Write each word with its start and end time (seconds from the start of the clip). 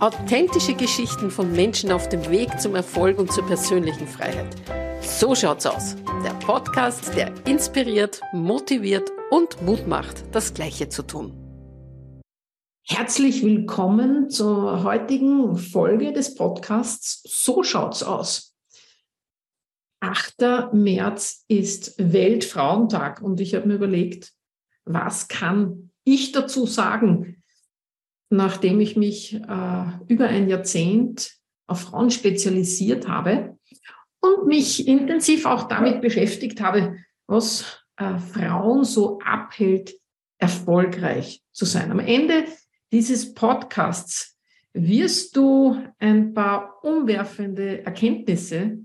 Authentische 0.00 0.74
Geschichten 0.74 1.30
von 1.30 1.52
Menschen 1.52 1.92
auf 1.92 2.08
dem 2.08 2.28
Weg 2.28 2.60
zum 2.60 2.74
Erfolg 2.74 3.16
und 3.18 3.32
zur 3.32 3.46
persönlichen 3.46 4.08
Freiheit. 4.08 4.54
So 5.00 5.36
schaut's 5.36 5.66
aus. 5.66 5.94
Der 6.24 6.34
Podcast, 6.44 7.16
der 7.16 7.32
inspiriert, 7.46 8.20
motiviert 8.32 9.12
und 9.30 9.62
Mut 9.62 9.86
macht, 9.86 10.24
das 10.34 10.52
Gleiche 10.52 10.88
zu 10.88 11.04
tun. 11.04 11.32
Herzlich 12.82 13.44
willkommen 13.44 14.30
zur 14.30 14.82
heutigen 14.82 15.56
Folge 15.56 16.12
des 16.12 16.34
Podcasts 16.34 17.22
So 17.24 17.62
schaut's 17.62 18.02
aus. 18.02 18.56
8. 20.00 20.72
März 20.72 21.44
ist 21.46 21.94
Weltfrauentag 21.98 23.22
und 23.22 23.40
ich 23.40 23.54
habe 23.54 23.68
mir 23.68 23.76
überlegt, 23.76 24.32
was 24.84 25.28
kann 25.28 25.92
ich 26.02 26.32
dazu 26.32 26.66
sagen, 26.66 27.43
nachdem 28.36 28.80
ich 28.80 28.96
mich 28.96 29.34
äh, 29.34 29.84
über 30.08 30.26
ein 30.28 30.48
Jahrzehnt 30.48 31.32
auf 31.66 31.82
Frauen 31.82 32.10
spezialisiert 32.10 33.08
habe 33.08 33.58
und 34.20 34.46
mich 34.46 34.86
intensiv 34.86 35.46
auch 35.46 35.68
damit 35.68 36.00
beschäftigt 36.00 36.60
habe, 36.60 36.96
was 37.26 37.84
äh, 37.96 38.18
Frauen 38.18 38.84
so 38.84 39.18
abhält, 39.20 39.94
erfolgreich 40.38 41.42
zu 41.52 41.64
sein. 41.64 41.90
Am 41.90 42.00
Ende 42.00 42.44
dieses 42.92 43.34
Podcasts 43.34 44.36
wirst 44.72 45.36
du 45.36 45.80
ein 45.98 46.34
paar 46.34 46.84
umwerfende 46.84 47.84
Erkenntnisse 47.84 48.78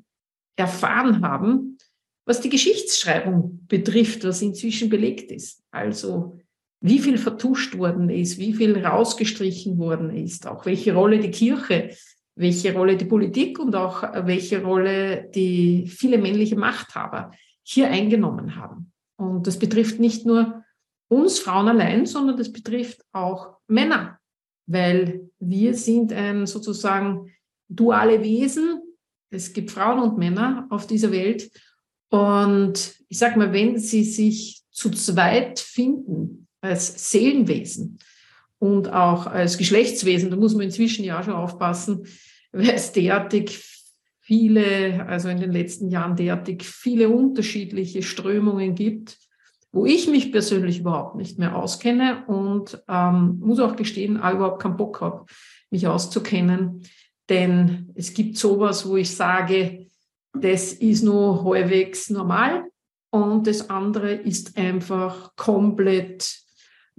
erfahren 0.56 1.22
haben, 1.26 1.78
was 2.26 2.42
die 2.42 2.50
Geschichtsschreibung 2.50 3.66
betrifft, 3.68 4.24
was 4.24 4.42
inzwischen 4.42 4.90
belegt 4.90 5.32
ist. 5.32 5.64
Also 5.72 6.39
wie 6.82 7.00
viel 7.00 7.18
vertuscht 7.18 7.78
worden 7.78 8.10
ist, 8.10 8.38
wie 8.38 8.54
viel 8.54 8.86
rausgestrichen 8.86 9.78
worden 9.78 10.16
ist, 10.16 10.48
auch 10.48 10.66
welche 10.66 10.94
Rolle 10.94 11.20
die 11.20 11.32
Kirche, 11.32 11.96
welche 12.36 12.74
Rolle 12.74 12.96
die 12.96 13.06
Politik 13.06 13.60
und 13.60 13.76
auch 13.76 14.04
welche 14.26 14.64
Rolle 14.64 15.30
die 15.36 15.88
viele 15.88 16.18
männliche 16.18 16.56
Machthaber 16.56 17.32
hier 17.64 17.90
eingenommen 17.90 18.56
haben. 18.56 18.94
Und 19.18 19.46
das 19.46 19.60
betrifft 19.60 20.00
nicht 20.00 20.26
nur 20.26 20.64
uns 21.10 21.40
Frauen 21.40 21.68
allein, 21.68 22.06
sondern 22.06 22.38
das 22.38 22.52
betrifft 22.52 23.04
auch 23.12 23.58
Männer, 23.68 24.20
weil 24.68 25.30
wir 25.40 25.74
sind 25.74 26.14
ein 26.14 26.46
sozusagen 26.46 27.32
duale 27.68 28.24
Wesen. 28.24 28.82
Es 29.30 29.52
gibt 29.52 29.72
Frauen 29.72 30.00
und 30.00 30.18
Männer 30.18 30.68
auf 30.70 30.88
dieser 30.88 31.12
Welt. 31.12 31.52
Und 32.10 32.96
ich 33.10 33.18
sage 33.18 33.38
mal, 33.38 33.52
wenn 33.52 33.78
sie 33.78 34.04
sich 34.04 34.62
zu 34.72 34.90
zweit 34.92 35.60
finden, 35.60 36.48
als 36.62 37.12
Seelenwesen 37.12 38.00
und 38.60 38.92
auch 38.92 39.26
als 39.28 39.58
Geschlechtswesen. 39.58 40.30
Da 40.30 40.36
muss 40.36 40.54
man 40.54 40.64
inzwischen 40.64 41.06
ja 41.06 41.24
schon 41.24 41.34
aufpassen, 41.34 42.06
weil 42.52 42.70
es 42.72 42.92
derartig 42.92 43.64
viele, 44.20 45.08
also 45.08 45.30
in 45.30 45.40
den 45.40 45.52
letzten 45.52 45.90
Jahren 45.90 46.16
derartig 46.16 46.64
viele 46.64 47.10
unterschiedliche 47.10 48.04
Strömungen 48.04 48.76
gibt, 48.76 49.18
wo 49.72 49.86
ich 49.86 50.08
mich 50.08 50.32
persönlich 50.32 50.80
überhaupt 50.80 51.16
nicht 51.16 51.40
mehr 51.40 51.56
auskenne 51.56 52.26
und 52.28 52.82
ähm, 52.88 53.40
muss 53.40 53.60
auch 53.60 53.76
gestehen, 53.76 54.20
auch 54.20 54.34
überhaupt 54.34 54.62
keinen 54.62 54.78
Bock 54.78 55.02
habe, 55.02 55.26
mich 55.70 55.88
auszukennen. 55.88 56.84
Denn 57.30 57.92
es 57.96 58.14
gibt 58.14 58.38
sowas, 58.38 58.88
wo 58.88 58.98
ich 58.98 59.16
sage, 59.16 59.88
das 60.34 60.74
ist 60.74 61.04
nur 61.04 61.44
halbwegs 61.44 62.10
normal 62.10 62.66
und 63.12 63.48
das 63.48 63.70
andere 63.70 64.14
ist 64.14 64.58
einfach 64.58 65.36
komplett 65.36 66.40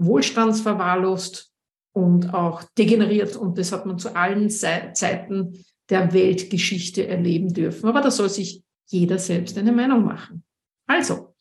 wohlstandsverwahrlost 0.01 1.53
und 1.93 2.34
auch 2.34 2.62
degeneriert. 2.77 3.37
Und 3.37 3.59
das 3.59 3.73
hat 3.73 3.87
man 3.87 3.98
zu 3.98 4.17
allen 4.17 4.51
Zeiten 4.51 5.65
der 5.89 6.12
Weltgeschichte 6.12 7.07
erleben 7.07 7.53
dürfen. 7.53 7.89
Aber 7.89 8.01
da 8.01 8.11
soll 8.11 8.29
sich 8.29 8.62
jeder 8.87 9.19
selbst 9.19 9.57
eine 9.59 9.73
Meinung 9.73 10.05
machen. 10.05 10.42
Also, 10.86 11.35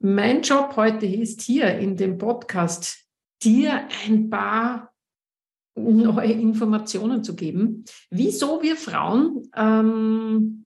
mein 0.00 0.42
Job 0.42 0.74
heute 0.76 1.06
ist 1.06 1.42
hier 1.42 1.78
in 1.78 1.96
dem 1.96 2.16
Podcast, 2.18 3.04
dir 3.42 3.86
ein 4.04 4.30
paar 4.30 4.92
neue 5.76 6.32
Informationen 6.32 7.22
zu 7.22 7.34
geben, 7.34 7.84
wieso 8.10 8.62
wir 8.62 8.76
Frauen 8.76 9.48
ähm, 9.54 10.64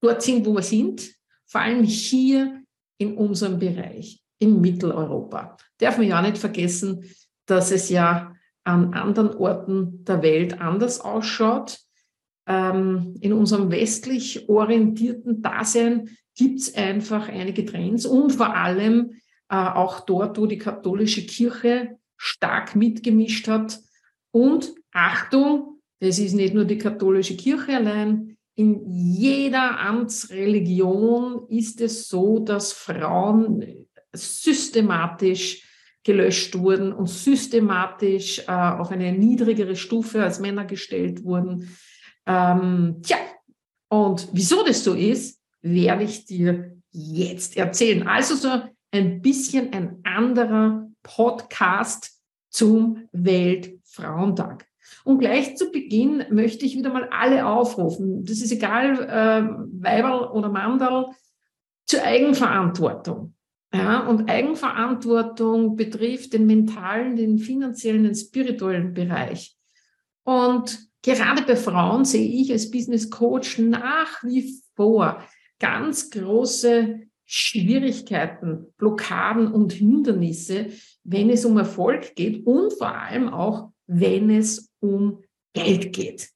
dort 0.00 0.22
sind, 0.22 0.46
wo 0.46 0.54
wir 0.54 0.62
sind, 0.62 1.14
vor 1.46 1.60
allem 1.60 1.84
hier 1.84 2.62
in 2.98 3.16
unserem 3.16 3.58
Bereich 3.58 4.21
in 4.42 4.60
Mitteleuropa. 4.60 5.56
Darf 5.78 5.98
man 5.98 6.06
ja 6.06 6.20
nicht 6.20 6.38
vergessen, 6.38 7.04
dass 7.46 7.70
es 7.70 7.88
ja 7.88 8.34
an 8.64 8.94
anderen 8.94 9.34
Orten 9.36 10.04
der 10.04 10.22
Welt 10.22 10.60
anders 10.60 11.00
ausschaut. 11.00 11.80
Ähm, 12.46 13.14
in 13.20 13.32
unserem 13.32 13.70
westlich 13.70 14.48
orientierten 14.48 15.42
Dasein 15.42 16.10
gibt 16.36 16.60
es 16.60 16.74
einfach 16.74 17.28
einige 17.28 17.64
Trends 17.64 18.04
und 18.04 18.32
vor 18.32 18.54
allem 18.54 19.12
äh, 19.48 19.56
auch 19.56 20.00
dort, 20.00 20.38
wo 20.38 20.46
die 20.46 20.58
katholische 20.58 21.24
Kirche 21.24 21.98
stark 22.16 22.74
mitgemischt 22.74 23.48
hat. 23.48 23.80
Und 24.32 24.74
Achtung, 24.92 25.80
das 26.00 26.18
ist 26.18 26.34
nicht 26.34 26.54
nur 26.54 26.64
die 26.64 26.78
katholische 26.78 27.36
Kirche 27.36 27.76
allein, 27.76 28.36
in 28.54 28.82
jeder 28.86 29.78
Amtsreligion 29.80 31.48
ist 31.48 31.80
es 31.80 32.08
so, 32.08 32.38
dass 32.38 32.72
Frauen 32.72 33.86
systematisch 34.12 35.68
gelöscht 36.04 36.58
wurden 36.58 36.92
und 36.92 37.08
systematisch 37.08 38.40
äh, 38.40 38.52
auf 38.52 38.90
eine 38.90 39.12
niedrigere 39.12 39.76
Stufe 39.76 40.22
als 40.22 40.40
Männer 40.40 40.64
gestellt 40.64 41.24
wurden. 41.24 41.76
Ähm, 42.26 43.00
tja, 43.02 43.16
und 43.88 44.28
wieso 44.32 44.64
das 44.64 44.82
so 44.82 44.94
ist, 44.94 45.40
werde 45.60 46.04
ich 46.04 46.24
dir 46.24 46.76
jetzt 46.90 47.56
erzählen. 47.56 48.06
Also 48.06 48.34
so 48.34 48.48
ein 48.90 49.22
bisschen 49.22 49.72
ein 49.72 50.00
anderer 50.04 50.88
Podcast 51.02 52.20
zum 52.50 53.08
Weltfrauentag. 53.12 54.66
Und 55.04 55.18
gleich 55.18 55.56
zu 55.56 55.70
Beginn 55.70 56.24
möchte 56.30 56.64
ich 56.64 56.76
wieder 56.76 56.92
mal 56.92 57.08
alle 57.10 57.46
aufrufen. 57.46 58.24
Das 58.24 58.40
ist 58.40 58.52
egal, 58.52 58.98
äh, 59.02 59.82
Weiberl 59.82 60.28
oder 60.28 60.48
Mandal, 60.48 61.06
zur 61.86 62.02
Eigenverantwortung. 62.02 63.34
Ja, 63.74 64.06
und 64.06 64.28
Eigenverantwortung 64.28 65.76
betrifft 65.76 66.34
den 66.34 66.46
mentalen, 66.46 67.16
den 67.16 67.38
finanziellen, 67.38 68.04
den 68.04 68.14
spirituellen 68.14 68.92
Bereich. 68.92 69.56
Und 70.24 70.78
gerade 71.00 71.42
bei 71.42 71.56
Frauen 71.56 72.04
sehe 72.04 72.28
ich 72.42 72.52
als 72.52 72.70
Business 72.70 73.08
Coach 73.08 73.58
nach 73.58 74.22
wie 74.24 74.60
vor 74.76 75.24
ganz 75.58 76.10
große 76.10 77.00
Schwierigkeiten, 77.24 78.66
Blockaden 78.76 79.50
und 79.50 79.72
Hindernisse, 79.72 80.66
wenn 81.02 81.30
es 81.30 81.46
um 81.46 81.56
Erfolg 81.56 82.14
geht 82.14 82.46
und 82.46 82.74
vor 82.74 82.94
allem 82.94 83.30
auch, 83.30 83.70
wenn 83.86 84.28
es 84.28 84.70
um 84.80 85.22
Geld 85.54 85.94
geht. 85.94 86.28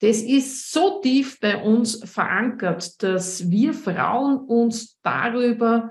Das 0.00 0.20
ist 0.20 0.72
so 0.72 1.00
tief 1.00 1.40
bei 1.40 1.62
uns 1.62 2.02
verankert, 2.04 3.02
dass 3.02 3.50
wir 3.50 3.72
Frauen 3.72 4.36
uns 4.40 4.98
darüber 5.02 5.90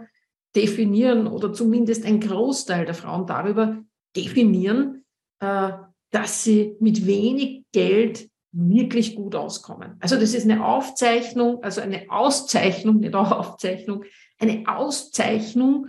definieren 0.55 1.27
oder 1.27 1.53
zumindest 1.53 2.05
ein 2.05 2.19
Großteil 2.19 2.85
der 2.85 2.95
Frauen 2.95 3.27
darüber 3.27 3.83
definieren, 4.15 5.03
äh, 5.39 5.71
dass 6.11 6.43
sie 6.43 6.75
mit 6.79 7.05
wenig 7.05 7.63
Geld 7.73 8.29
wirklich 8.51 9.15
gut 9.15 9.35
auskommen. 9.35 9.97
Also 9.99 10.15
das 10.15 10.33
ist 10.33 10.49
eine 10.49 10.65
Aufzeichnung, 10.65 11.61
also 11.61 11.81
eine 11.81 12.09
Auszeichnung, 12.09 13.01
nicht 13.01 13.13
auch 13.13 13.31
Aufzeichnung, 13.31 14.05
eine 14.39 14.63
Auszeichnung, 14.65 15.87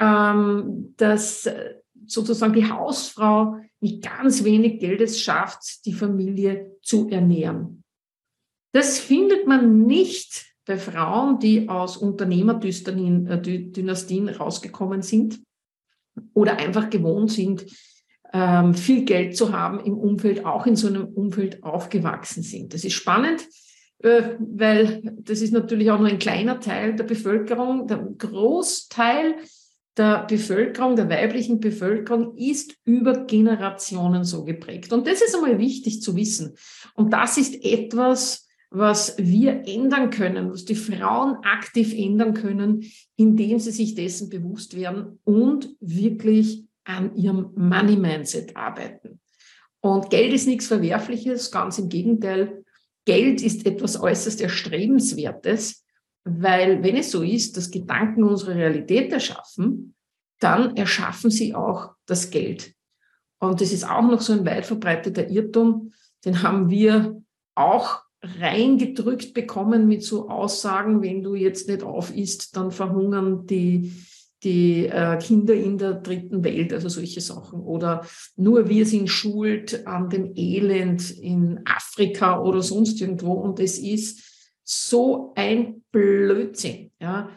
ähm, 0.00 0.94
dass 0.96 1.46
äh, 1.46 1.74
sozusagen 2.06 2.54
die 2.54 2.68
Hausfrau 2.68 3.56
mit 3.80 4.02
ganz 4.02 4.42
wenig 4.42 4.80
Geldes 4.80 5.20
schafft, 5.20 5.86
die 5.86 5.92
Familie 5.92 6.76
zu 6.82 7.08
ernähren. 7.08 7.84
Das 8.72 8.98
findet 8.98 9.46
man 9.46 9.86
nicht 9.86 10.51
bei 10.64 10.78
Frauen, 10.78 11.38
die 11.38 11.68
aus 11.68 11.96
Unternehmerdynastien 11.96 14.28
äh, 14.28 14.36
rausgekommen 14.36 15.02
sind 15.02 15.40
oder 16.34 16.58
einfach 16.58 16.90
gewohnt 16.90 17.32
sind, 17.32 17.64
ähm, 18.32 18.74
viel 18.74 19.04
Geld 19.04 19.36
zu 19.36 19.52
haben 19.52 19.80
im 19.80 19.98
Umfeld, 19.98 20.46
auch 20.46 20.66
in 20.66 20.76
so 20.76 20.86
einem 20.88 21.06
Umfeld 21.06 21.64
aufgewachsen 21.64 22.42
sind. 22.42 22.74
Das 22.74 22.84
ist 22.84 22.94
spannend, 22.94 23.46
äh, 23.98 24.36
weil 24.38 25.02
das 25.18 25.42
ist 25.42 25.52
natürlich 25.52 25.90
auch 25.90 25.98
nur 25.98 26.08
ein 26.08 26.18
kleiner 26.18 26.58
Teil 26.60 26.96
der 26.96 27.04
Bevölkerung. 27.04 27.86
Der 27.86 27.98
Großteil 27.98 29.36
der 29.96 30.24
Bevölkerung, 30.26 30.96
der 30.96 31.10
weiblichen 31.10 31.60
Bevölkerung 31.60 32.36
ist 32.36 32.74
über 32.84 33.26
Generationen 33.26 34.24
so 34.24 34.44
geprägt. 34.44 34.92
Und 34.92 35.06
das 35.06 35.20
ist 35.20 35.34
einmal 35.34 35.58
wichtig 35.58 36.00
zu 36.00 36.16
wissen. 36.16 36.56
Und 36.94 37.12
das 37.12 37.36
ist 37.36 37.62
etwas, 37.62 38.48
was 38.72 39.16
wir 39.18 39.66
ändern 39.66 40.10
können, 40.10 40.50
was 40.50 40.64
die 40.64 40.74
Frauen 40.74 41.36
aktiv 41.44 41.92
ändern 41.94 42.34
können, 42.34 42.84
indem 43.16 43.58
sie 43.58 43.70
sich 43.70 43.94
dessen 43.94 44.30
bewusst 44.30 44.76
werden 44.76 45.18
und 45.24 45.76
wirklich 45.80 46.64
an 46.84 47.14
ihrem 47.14 47.50
Money 47.54 47.96
Mindset 47.96 48.56
arbeiten. 48.56 49.20
Und 49.80 50.10
Geld 50.10 50.32
ist 50.32 50.46
nichts 50.46 50.68
Verwerfliches, 50.68 51.50
ganz 51.50 51.78
im 51.78 51.88
Gegenteil. 51.88 52.64
Geld 53.04 53.42
ist 53.42 53.66
etwas 53.66 54.00
äußerst 54.00 54.40
Erstrebenswertes, 54.40 55.84
weil 56.24 56.82
wenn 56.82 56.96
es 56.96 57.10
so 57.10 57.22
ist, 57.22 57.56
dass 57.56 57.70
Gedanken 57.70 58.22
unsere 58.22 58.54
Realität 58.54 59.12
erschaffen, 59.12 59.94
dann 60.38 60.76
erschaffen 60.76 61.30
sie 61.30 61.54
auch 61.54 61.90
das 62.06 62.30
Geld. 62.30 62.74
Und 63.38 63.60
das 63.60 63.72
ist 63.72 63.88
auch 63.88 64.02
noch 64.02 64.20
so 64.20 64.32
ein 64.32 64.46
weit 64.46 64.66
verbreiteter 64.66 65.28
Irrtum, 65.28 65.92
den 66.24 66.42
haben 66.42 66.70
wir 66.70 67.20
auch 67.56 68.02
reingedrückt 68.22 69.34
bekommen 69.34 69.88
mit 69.88 70.02
so 70.04 70.28
Aussagen, 70.28 71.02
wenn 71.02 71.22
du 71.22 71.34
jetzt 71.34 71.68
nicht 71.68 71.82
auf 71.82 72.14
isst, 72.16 72.56
dann 72.56 72.70
verhungern 72.70 73.46
die, 73.46 73.92
die 74.44 74.86
äh, 74.86 75.18
Kinder 75.18 75.54
in 75.54 75.76
der 75.78 75.94
dritten 75.94 76.44
Welt, 76.44 76.72
also 76.72 76.88
solche 76.88 77.20
Sachen. 77.20 77.60
Oder 77.60 78.06
nur 78.36 78.68
wir 78.68 78.86
sind 78.86 79.08
schuld 79.08 79.86
an 79.86 80.08
dem 80.08 80.32
Elend 80.36 81.10
in 81.10 81.60
Afrika 81.64 82.40
oder 82.40 82.62
sonst 82.62 83.00
irgendwo. 83.00 83.32
Und 83.32 83.58
es 83.58 83.78
ist 83.78 84.22
so 84.64 85.32
ein 85.34 85.82
Blödsinn. 85.90 86.92
Ja. 87.00 87.28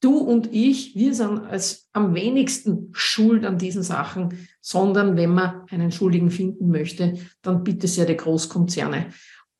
Du 0.00 0.18
und 0.18 0.50
ich, 0.52 0.94
wir 0.94 1.12
sind 1.12 1.40
als 1.40 1.88
am 1.92 2.14
wenigsten 2.14 2.90
schuld 2.92 3.44
an 3.44 3.58
diesen 3.58 3.82
Sachen, 3.82 4.46
sondern 4.60 5.16
wenn 5.16 5.30
man 5.30 5.64
einen 5.70 5.90
Schuldigen 5.90 6.30
finden 6.30 6.68
möchte, 6.68 7.14
dann 7.42 7.64
bitte 7.64 7.88
sehr 7.88 8.06
die 8.06 8.16
Großkonzerne 8.16 9.06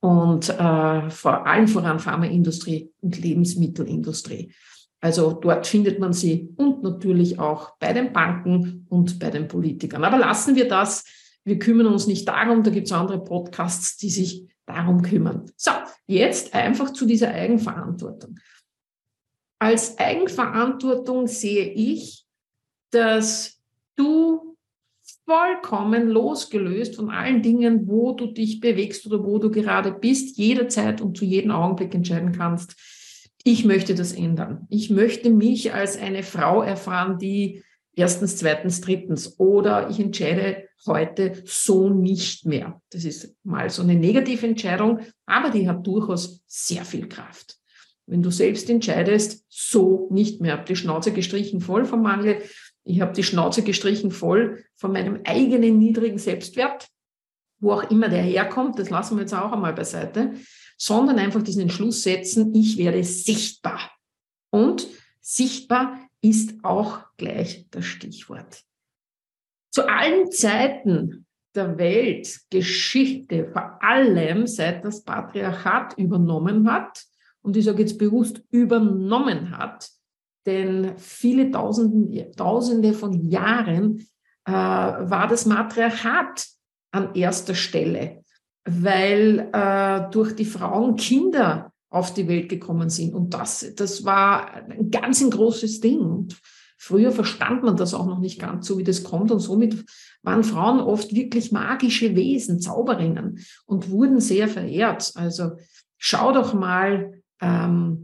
und 0.01 0.49
äh, 0.49 1.11
vor 1.11 1.47
allem 1.47 1.69
voran 1.69 1.99
Pharmaindustrie 1.99 2.93
und 3.01 3.19
Lebensmittelindustrie. 3.19 4.53
Also 5.01 5.33
dort 5.33 5.67
findet 5.67 6.01
man 6.01 6.13
sie 6.13 6.53
und 6.57 6.83
natürlich 6.83 7.39
auch 7.39 7.77
bei 7.79 7.93
den 7.93 8.13
Banken 8.13 8.87
und 8.89 9.19
bei 9.19 9.31
den 9.31 9.47
Politikern. 9.47 10.05
Aber 10.05 10.19
lassen 10.19 10.57
wir 10.57 10.69
das. 10.69 11.05
Wir 11.45 11.59
kümmern 11.59 11.87
uns 11.87 12.07
nicht 12.07 12.27
darum. 12.27 12.63
Da 12.63 12.71
gibt 12.71 12.87
es 12.87 12.93
andere 12.93 13.23
Podcasts, 13.23 13.97
die 13.97 14.11
sich 14.11 14.49
darum 14.67 15.03
kümmern. 15.03 15.51
So, 15.57 15.71
jetzt 16.07 16.55
einfach 16.55 16.93
zu 16.93 17.07
dieser 17.07 17.31
Eigenverantwortung. 17.31 18.39
Als 19.61 19.99
Eigenverantwortung 19.99 21.27
sehe 21.27 21.67
ich, 21.73 22.27
dass 22.91 23.61
du 23.97 24.48
vollkommen 25.29 26.09
losgelöst 26.09 26.97
von 26.97 27.11
allen 27.11 27.43
Dingen, 27.43 27.87
wo 27.87 28.13
du 28.13 28.29
dich 28.29 28.61
bewegst 28.61 29.07
oder 29.07 29.23
wo 29.23 29.39
du 29.39 29.51
gerade 29.51 29.93
bist, 29.93 30.39
jederzeit 30.39 31.03
und 31.03 31.19
zu 31.19 31.27
jedem 31.27 31.51
Augenblick 31.51 31.95
entscheiden 31.95 32.33
kannst, 32.33 32.75
ich 33.45 33.67
möchte 33.67 33.95
das 33.95 34.13
ändern. 34.13 34.67
Ich 34.71 34.89
möchte 34.89 35.29
mich 35.29 35.75
als 35.75 35.99
eine 35.99 36.23
Frau 36.23 36.63
erfahren, 36.63 37.19
die 37.19 37.63
erstens, 37.95 38.39
zweitens, 38.39 38.81
drittens 38.81 39.39
oder 39.39 39.91
ich 39.91 40.01
entscheide 40.01 40.65
heute 40.87 41.43
so 41.45 41.91
nicht 41.91 42.47
mehr. 42.47 42.81
Das 42.91 43.05
ist 43.05 43.37
mal 43.45 43.69
so 43.69 43.83
eine 43.83 43.97
negative 43.97 44.47
Entscheidung, 44.47 45.01
aber 45.27 45.51
die 45.51 45.69
hat 45.69 45.87
durchaus 45.87 46.43
sehr 46.47 46.87
viel 46.87 47.07
Kraft. 47.07 47.59
Wenn 48.07 48.23
du 48.23 48.31
selbst 48.31 48.71
entscheidest, 48.71 49.45
so 49.51 50.09
nicht 50.11 50.41
mehr, 50.41 50.55
hab 50.55 50.65
die 50.65 50.77
Schnauze 50.77 51.13
gestrichen 51.13 51.61
voll 51.61 51.85
vom 51.85 52.01
Mangel, 52.01 52.41
ich 52.89 53.03
habe 53.03 53.13
die 53.13 53.23
Schnauze 53.23 53.63
gestrichen 53.63 54.11
voll 54.11 54.65
von 54.75 54.93
meinem 54.93 55.21
eigenen 55.25 55.79
niedrigen 55.79 56.19
Selbstwert, 56.19 56.89
wo 57.61 57.73
auch 57.73 57.91
immer 57.91 58.09
der 58.09 58.23
herkommt, 58.23 58.79
das 58.79 58.89
lassen 58.89 59.17
wir 59.17 59.23
jetzt 59.23 59.35
auch 59.35 59.53
einmal 59.53 59.75
beiseite, 59.75 60.33
sondern 60.79 61.19
einfach 61.19 61.43
diesen 61.43 61.63
Entschluss 61.63 62.03
setzen, 62.03 62.55
ich 62.55 62.79
werde 62.79 63.05
sichtbar. 63.05 63.91
Und 64.51 64.87
sichtbar 65.21 65.99
ist 66.23 66.65
auch 66.65 67.01
gleich 67.19 67.67
das 67.71 67.85
Stichwort. 67.85 68.63
Zu 69.71 69.87
allen 69.87 70.31
Zeiten 70.33 71.27
der 71.55 71.77
Weltgeschichte, 71.77 73.51
vor 73.53 73.83
allem 73.83 74.47
seit 74.47 74.85
das 74.85 75.05
Patriarchat 75.05 75.99
übernommen 75.99 76.71
hat, 76.71 77.05
und 77.43 77.57
ich 77.57 77.67
sage 77.67 77.83
jetzt 77.83 77.99
bewusst 77.99 78.43
übernommen 78.51 79.57
hat, 79.57 79.91
denn 80.49 80.97
viele 80.97 81.51
Tausende, 81.51 82.31
Tausende 82.33 82.95
von 82.95 83.29
Jahren 83.29 84.09
äh, 84.47 84.53
war 84.53 85.29
das 85.29 85.45
Matriarchat 85.45 86.47
an 86.91 87.15
erster 87.15 87.55
Stelle, 87.55 88.23
weil 88.65 89.51
äh, 89.53 90.11
durch 90.11 90.35
die 90.35 90.47
Frauen 90.47 90.97
Kinder 90.97 91.71
auf 91.91 92.15
die 92.15 92.29
Welt 92.29 92.49
gekommen 92.49 92.89
sind. 92.89 93.15
Und 93.15 93.35
das, 93.35 93.75
das 93.77 94.05
war 94.07 94.55
ein 94.55 94.91
ganz 94.91 95.21
ein 95.21 95.31
großes 95.31 95.81
Ding. 95.81 96.01
Und 96.01 96.39
früher 96.79 97.13
verstand 97.13 97.63
man 97.63 97.77
das 97.77 97.93
auch 97.93 98.07
noch 98.07 98.21
nicht 98.21 98.41
ganz 98.41 98.67
so, 98.67 98.79
wie 98.79 98.85
das 98.85 99.05
kommt. 99.05 99.31
Und 99.31 99.41
somit 99.41 99.85
waren 100.23 100.45
Frauen 100.45 100.81
oft 100.81 101.15
wirklich 101.15 101.53
magische 101.53 102.17
Wesen, 102.17 102.59
Zauberinnen 102.59 103.45
und 103.67 103.91
wurden 103.91 104.21
sehr 104.21 104.49
verehrt. 104.49 105.13
Also 105.15 105.53
schau 105.99 106.33
doch 106.33 106.55
mal 106.55 107.23
ähm, 107.43 107.98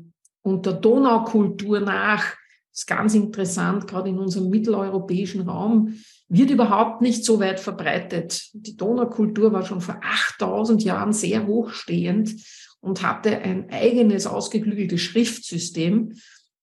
unter 0.45 0.73
Donaukultur 0.73 1.81
nach. 1.81 2.35
Ist 2.73 2.87
ganz 2.87 3.15
interessant, 3.15 3.87
gerade 3.87 4.11
in 4.11 4.19
unserem 4.19 4.51
mitteleuropäischen 4.51 5.49
Raum 5.49 5.95
wird 6.29 6.51
überhaupt 6.51 7.03
nicht 7.03 7.25
so 7.25 7.39
weit 7.41 7.61
verbreitet. 7.61 8.51
Die 8.53 8.77
Donaukultur 8.77 9.53
war 9.53 9.65
schon 9.65 9.81
vor 9.81 10.01
8000 10.03 10.83
Jahren 10.83 11.13
sehr 11.13 11.47
hochstehend 11.47 12.35
und 12.81 13.03
hatte 13.03 13.39
ein 13.39 13.71
eigenes 13.71 14.27
ausgeklügeltes 14.27 15.01
Schriftsystem. 15.01 16.15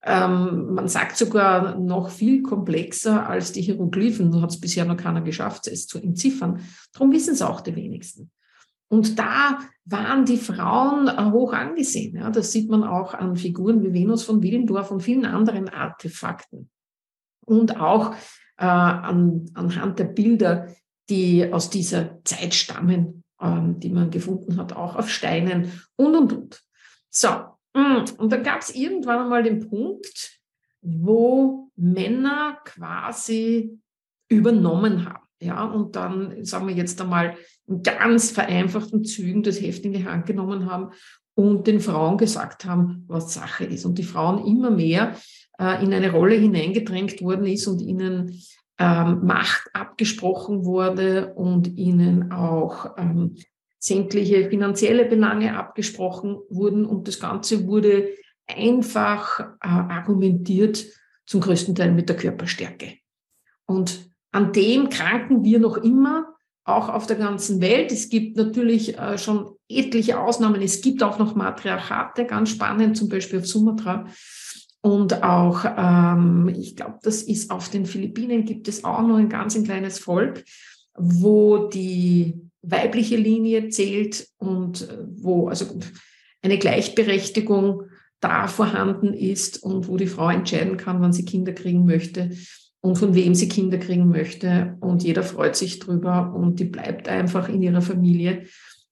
Ähm, 0.03 0.73
man 0.73 0.87
sagt 0.87 1.15
sogar 1.15 1.79
noch 1.79 2.09
viel 2.09 2.41
komplexer 2.41 3.27
als 3.27 3.51
die 3.51 3.61
Hieroglyphen. 3.61 4.31
Da 4.31 4.41
hat 4.41 4.51
es 4.51 4.59
bisher 4.59 4.85
noch 4.85 4.97
keiner 4.97 5.21
geschafft, 5.21 5.67
es 5.67 5.87
zu 5.87 5.99
entziffern. 5.99 6.61
Darum 6.91 7.11
wissen 7.11 7.33
es 7.33 7.41
auch 7.41 7.61
die 7.61 7.75
wenigsten. 7.75 8.31
Und 8.91 9.17
da 9.17 9.59
waren 9.85 10.25
die 10.25 10.37
Frauen 10.37 11.07
äh, 11.07 11.31
hoch 11.31 11.53
angesehen. 11.53 12.17
Ja, 12.17 12.29
das 12.29 12.51
sieht 12.51 12.69
man 12.69 12.83
auch 12.83 13.13
an 13.13 13.37
Figuren 13.37 13.81
wie 13.81 13.93
Venus 13.93 14.25
von 14.25 14.43
Willendorf 14.43 14.91
und 14.91 15.01
vielen 15.01 15.25
anderen 15.25 15.69
Artefakten. 15.69 16.69
Und 17.45 17.79
auch 17.79 18.13
äh, 18.57 18.65
an, 18.65 19.49
anhand 19.53 19.97
der 19.97 20.03
Bilder, 20.03 20.67
die 21.09 21.53
aus 21.53 21.69
dieser 21.69 22.21
Zeit 22.25 22.53
stammen, 22.53 23.23
ähm, 23.39 23.79
die 23.79 23.91
man 23.91 24.11
gefunden 24.11 24.57
hat, 24.57 24.73
auch 24.73 24.97
auf 24.97 25.09
Steinen 25.09 25.71
und, 25.95 26.13
und, 26.13 26.33
und. 26.33 26.61
So, 27.09 27.29
mm, 27.73 28.03
und 28.17 28.29
dann 28.29 28.43
gab 28.43 28.59
es 28.59 28.75
irgendwann 28.75 29.19
einmal 29.19 29.43
den 29.43 29.69
Punkt, 29.69 30.37
wo 30.81 31.71
Männer 31.77 32.57
quasi 32.65 33.79
übernommen 34.27 35.05
haben. 35.05 35.20
Ja, 35.41 35.63
und 35.65 35.95
dann, 35.95 36.45
sagen 36.45 36.67
wir 36.67 36.75
jetzt 36.75 37.01
einmal, 37.01 37.35
in 37.67 37.81
ganz 37.81 38.31
vereinfachten 38.31 39.03
Zügen 39.03 39.41
das 39.41 39.59
Heft 39.59 39.83
in 39.85 39.93
die 39.93 40.05
Hand 40.05 40.27
genommen 40.27 40.69
haben 40.69 40.91
und 41.33 41.65
den 41.65 41.79
Frauen 41.79 42.17
gesagt 42.17 42.65
haben, 42.65 43.05
was 43.07 43.33
Sache 43.33 43.65
ist. 43.65 43.85
Und 43.85 43.97
die 43.97 44.03
Frauen 44.03 44.45
immer 44.45 44.69
mehr 44.69 45.15
äh, 45.57 45.83
in 45.83 45.93
eine 45.93 46.11
Rolle 46.11 46.35
hineingedrängt 46.35 47.21
worden 47.21 47.47
ist 47.47 47.67
und 47.67 47.81
ihnen 47.81 48.39
ähm, 48.77 49.25
Macht 49.25 49.69
abgesprochen 49.73 50.63
wurde 50.63 51.33
und 51.33 51.75
ihnen 51.75 52.31
auch 52.31 52.97
ähm, 52.97 53.35
sämtliche 53.79 54.47
finanzielle 54.49 55.05
Belange 55.05 55.57
abgesprochen 55.57 56.37
wurden. 56.49 56.85
Und 56.85 57.07
das 57.07 57.19
Ganze 57.19 57.65
wurde 57.65 58.09
einfach 58.47 59.39
äh, 59.39 59.45
argumentiert, 59.61 60.85
zum 61.25 61.41
größten 61.41 61.73
Teil 61.73 61.91
mit 61.91 62.09
der 62.09 62.17
Körperstärke. 62.17 62.97
Und 63.65 64.10
an 64.31 64.53
dem 64.53 64.89
kranken 64.89 65.43
wir 65.43 65.59
noch 65.59 65.77
immer, 65.77 66.35
auch 66.63 66.89
auf 66.89 67.07
der 67.07 67.17
ganzen 67.17 67.61
Welt. 67.61 67.91
Es 67.91 68.09
gibt 68.09 68.37
natürlich 68.37 68.97
äh, 68.97 69.17
schon 69.17 69.55
etliche 69.67 70.19
Ausnahmen. 70.19 70.61
Es 70.61 70.81
gibt 70.81 71.03
auch 71.03 71.17
noch 71.17 71.35
Matriarchate, 71.35 72.25
ganz 72.25 72.49
spannend, 72.49 72.97
zum 72.97 73.09
Beispiel 73.09 73.39
auf 73.39 73.47
Sumatra. 73.47 74.05
Und 74.81 75.23
auch, 75.23 75.65
ähm, 75.65 76.53
ich 76.57 76.75
glaube, 76.75 76.99
das 77.03 77.23
ist 77.23 77.51
auf 77.51 77.69
den 77.69 77.85
Philippinen, 77.85 78.45
gibt 78.45 78.67
es 78.67 78.83
auch 78.83 79.01
noch 79.01 79.17
ein 79.17 79.29
ganz 79.29 79.55
ein 79.55 79.63
kleines 79.63 79.99
Volk, 79.99 80.43
wo 80.95 81.69
die 81.69 82.39
weibliche 82.61 83.17
Linie 83.17 83.69
zählt 83.69 84.27
und 84.37 84.89
äh, 84.89 84.97
wo 85.07 85.49
also 85.49 85.65
eine 86.41 86.57
Gleichberechtigung 86.57 87.83
da 88.19 88.47
vorhanden 88.47 89.13
ist 89.13 89.61
und 89.63 89.87
wo 89.87 89.97
die 89.97 90.07
Frau 90.07 90.29
entscheiden 90.29 90.77
kann, 90.77 91.01
wann 91.01 91.13
sie 91.13 91.25
Kinder 91.25 91.53
kriegen 91.53 91.85
möchte 91.85 92.31
und 92.81 92.97
von 92.97 93.13
wem 93.13 93.35
sie 93.35 93.47
Kinder 93.47 93.77
kriegen 93.77 94.09
möchte. 94.09 94.77
Und 94.81 95.03
jeder 95.03 95.23
freut 95.23 95.55
sich 95.55 95.79
drüber 95.79 96.33
und 96.35 96.59
die 96.59 96.65
bleibt 96.65 97.07
einfach 97.07 97.47
in 97.47 97.61
ihrer 97.61 97.81
Familie. 97.81 98.47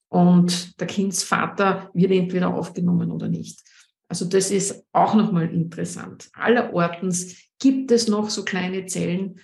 Und 0.09 0.79
der 0.79 0.87
Kindsvater 0.87 1.89
wird 1.93 2.11
entweder 2.11 2.53
aufgenommen 2.53 3.11
oder 3.11 3.27
nicht. 3.27 3.61
Also 4.07 4.25
das 4.25 4.49
ist 4.49 4.83
auch 4.91 5.13
nochmal 5.13 5.53
interessant. 5.53 6.29
Allerortens 6.33 7.35
gibt 7.59 7.91
es 7.91 8.07
noch 8.07 8.29
so 8.29 8.43
kleine 8.43 8.85
Zellen, 8.85 9.39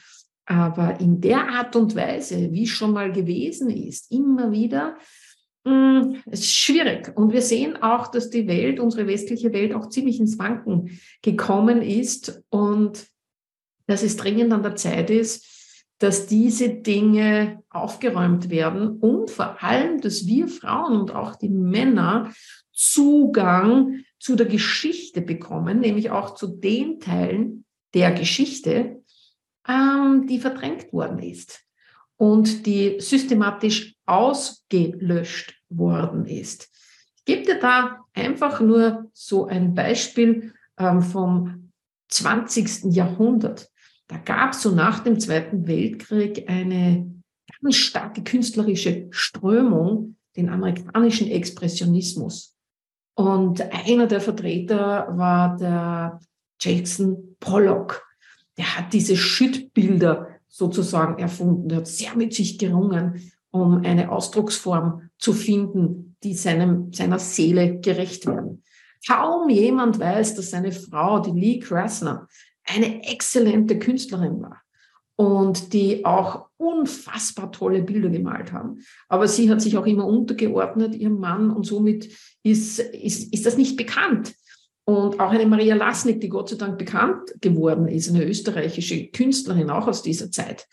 aber 0.46 1.00
in 1.00 1.22
der 1.22 1.48
Art 1.50 1.76
und 1.76 1.96
Weise, 1.96 2.52
wie 2.52 2.64
es 2.64 2.70
schon 2.70 2.92
mal 2.92 3.12
gewesen 3.12 3.70
ist, 3.70 4.12
immer 4.12 4.52
wieder, 4.52 4.98
mh, 5.66 6.02
hm, 6.02 6.22
ist 6.32 6.52
schwierig. 6.52 7.16
Und 7.16 7.32
wir 7.32 7.42
sehen 7.42 7.82
auch, 7.82 8.08
dass 8.08 8.30
die 8.30 8.48
Welt, 8.48 8.80
unsere 8.80 9.08
westliche 9.08 9.54
Welt, 9.54 9.74
auch 9.74 9.90
ziemlich 9.90 10.20
ins 10.20 10.40
Wanken 10.40 11.00
gekommen 11.22 11.82
ist 11.82 12.44
und 12.50 13.08
dass 13.88 14.04
es 14.04 14.18
dringend 14.18 14.54
an 14.54 14.64
der 14.64 14.76
Zeit 14.76 15.10
ist, 15.10 15.46
dass 16.00 16.28
diese 16.28 16.70
Dinge 16.70 17.64
aufgeräumt 17.70 18.50
werden 18.50 19.00
und 19.00 19.32
vor 19.32 19.64
allem, 19.64 20.02
dass 20.02 20.26
wir 20.26 20.48
Frauen 20.48 21.00
und 21.00 21.12
auch 21.12 21.36
die 21.36 21.50
Männer 21.50 22.34
Zugang 22.74 24.04
zu 24.20 24.36
der 24.36 24.48
Geschichte 24.48 25.22
bekommen, 25.22 25.80
nämlich 25.80 26.10
auch 26.10 26.36
zu 26.36 26.48
den 26.48 27.00
Teilen 27.00 27.66
der 27.94 28.12
Geschichte, 28.12 29.02
ähm, 29.68 30.28
die 30.28 30.40
verdrängt 30.40 30.92
worden 30.92 31.20
ist 31.20 31.64
und 32.18 32.66
die 32.66 33.00
systematisch 33.00 33.96
ausgelöscht 34.06 35.56
worden 35.70 36.26
ist. 36.26 36.70
Ich 37.18 37.26
gebe 37.26 37.44
dir 37.44 37.60
da 37.60 38.06
einfach 38.14 38.60
nur 38.60 39.10
so 39.14 39.46
ein 39.48 39.74
Beispiel 39.74 40.54
ähm, 40.78 41.02
vom 41.02 41.72
20. 42.10 42.94
Jahrhundert. 42.94 43.70
Da 44.08 44.18
gab 44.18 44.54
es 44.54 44.62
so 44.62 44.72
nach 44.72 45.00
dem 45.00 45.20
Zweiten 45.20 45.68
Weltkrieg 45.68 46.46
eine 46.48 47.12
ganz 47.62 47.76
starke 47.76 48.24
künstlerische 48.24 49.08
Strömung, 49.12 50.18
den 50.36 50.50
amerikanischen 50.50 51.28
Expressionismus. 51.28 52.56
Und 53.16 53.62
einer 53.74 54.08
der 54.08 54.22
Vertreter 54.22 55.08
war 55.12 55.58
der 55.58 56.20
Jackson 56.60 57.36
Pollock. 57.40 58.06
Der 58.58 58.78
hat 58.78 58.94
diese 58.94 59.16
Schüttbilder 59.16 60.28
sozusagen 60.48 61.20
erfunden. 61.20 61.70
Er 61.70 61.78
hat 61.78 61.88
sehr 61.88 62.16
mit 62.16 62.34
sich 62.34 62.58
gerungen, 62.58 63.32
um 63.52 63.84
eine 63.86 64.12
Ausdrucksform 64.12 65.10
zu 65.18 65.34
finden, 65.34 66.16
die 66.24 66.34
seinem, 66.34 66.92
seiner 66.94 67.20
Seele 67.20 67.80
gerecht 67.80 68.26
werden. 68.26 68.64
Kaum 69.08 69.50
jemand 69.50 70.00
weiß, 70.00 70.36
dass 70.36 70.52
seine 70.52 70.72
Frau, 70.72 71.20
die 71.20 71.32
Lee 71.32 71.60
Krasner, 71.60 72.28
eine 72.66 73.08
exzellente 73.08 73.80
Künstlerin 73.80 74.42
war 74.42 74.62
und 75.16 75.74
die 75.74 76.04
auch 76.06 76.48
unfassbar 76.58 77.52
tolle 77.52 77.82
Bilder 77.82 78.10
gemalt 78.10 78.52
haben. 78.52 78.82
Aber 79.08 79.28
sie 79.28 79.50
hat 79.50 79.62
sich 79.62 79.78
auch 79.78 79.86
immer 79.86 80.06
untergeordnet, 80.06 80.96
ihrem 80.96 81.20
Mann, 81.20 81.52
und 81.52 81.66
somit 81.66 82.10
ist, 82.44 82.80
ist, 82.80 83.34
ist 83.34 83.46
das 83.46 83.58
nicht 83.58 83.78
bekannt. 83.78 84.34
Und 84.84 85.20
auch 85.20 85.32
eine 85.32 85.48
Maria 85.48 85.76
Lasnik, 85.76 86.22
die 86.22 86.30
Gott 86.30 86.50
sei 86.50 86.58
Dank 86.58 86.78
bekannt 86.78 87.34
geworden 87.42 87.88
ist, 87.88 88.10
eine 88.10 88.26
österreichische 88.26 89.08
Künstlerin 89.08 89.70
auch 89.70 89.88
aus 89.88 90.04
dieser 90.04 90.30
Zeit. 90.30 90.68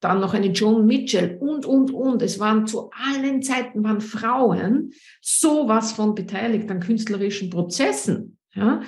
Dann 0.00 0.20
noch 0.20 0.32
eine 0.32 0.52
Joan 0.52 0.86
Mitchell 0.86 1.36
und, 1.40 1.66
und, 1.66 1.90
und. 1.90 2.22
Es 2.22 2.38
waren 2.38 2.66
zu 2.66 2.90
allen 2.92 3.42
Zeiten 3.42 3.82
waren 3.82 4.00
Frauen 4.00 4.92
sowas 5.20 5.92
von 5.92 6.14
beteiligt 6.14 6.70
an 6.70 6.80
künstlerischen 6.80 7.50
Prozessen. 7.50 8.38
Ja? 8.54 8.80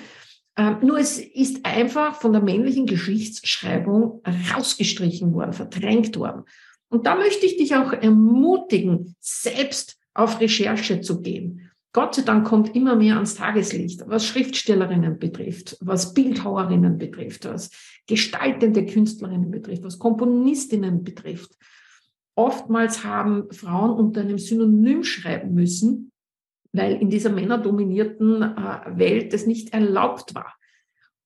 Ähm, 0.56 0.78
nur 0.82 0.98
es 0.98 1.18
ist 1.18 1.64
einfach 1.64 2.20
von 2.20 2.32
der 2.32 2.42
männlichen 2.42 2.86
Geschichtsschreibung 2.86 4.22
rausgestrichen 4.54 5.32
worden, 5.32 5.52
verdrängt 5.52 6.16
worden. 6.18 6.44
Und 6.88 7.06
da 7.06 7.14
möchte 7.14 7.46
ich 7.46 7.56
dich 7.56 7.76
auch 7.76 7.92
ermutigen, 7.92 9.14
selbst 9.20 9.98
auf 10.12 10.40
Recherche 10.40 11.00
zu 11.00 11.20
gehen 11.20 11.70
Gott 11.92 12.14
sei 12.14 12.22
Dank 12.22 12.46
kommt 12.46 12.76
immer 12.76 12.94
mehr 12.94 13.16
ans 13.16 13.34
Tageslicht, 13.34 14.04
was 14.06 14.24
Schriftstellerinnen 14.24 15.18
betrifft, 15.18 15.76
was 15.80 16.14
Bildhauerinnen 16.14 16.98
betrifft, 16.98 17.46
was 17.46 17.70
gestaltende 18.06 18.86
Künstlerinnen 18.86 19.50
betrifft, 19.50 19.82
was 19.82 19.98
Komponistinnen 19.98 21.02
betrifft. 21.02 21.56
Oftmals 22.36 23.02
haben 23.02 23.50
Frauen 23.50 23.90
unter 23.90 24.20
einem 24.20 24.38
Synonym 24.38 25.02
schreiben 25.02 25.52
müssen, 25.52 26.09
weil 26.72 27.00
in 27.00 27.10
dieser 27.10 27.30
männerdominierten 27.30 28.42
äh, 28.42 28.98
Welt 28.98 29.32
es 29.34 29.46
nicht 29.46 29.72
erlaubt 29.72 30.34
war. 30.34 30.54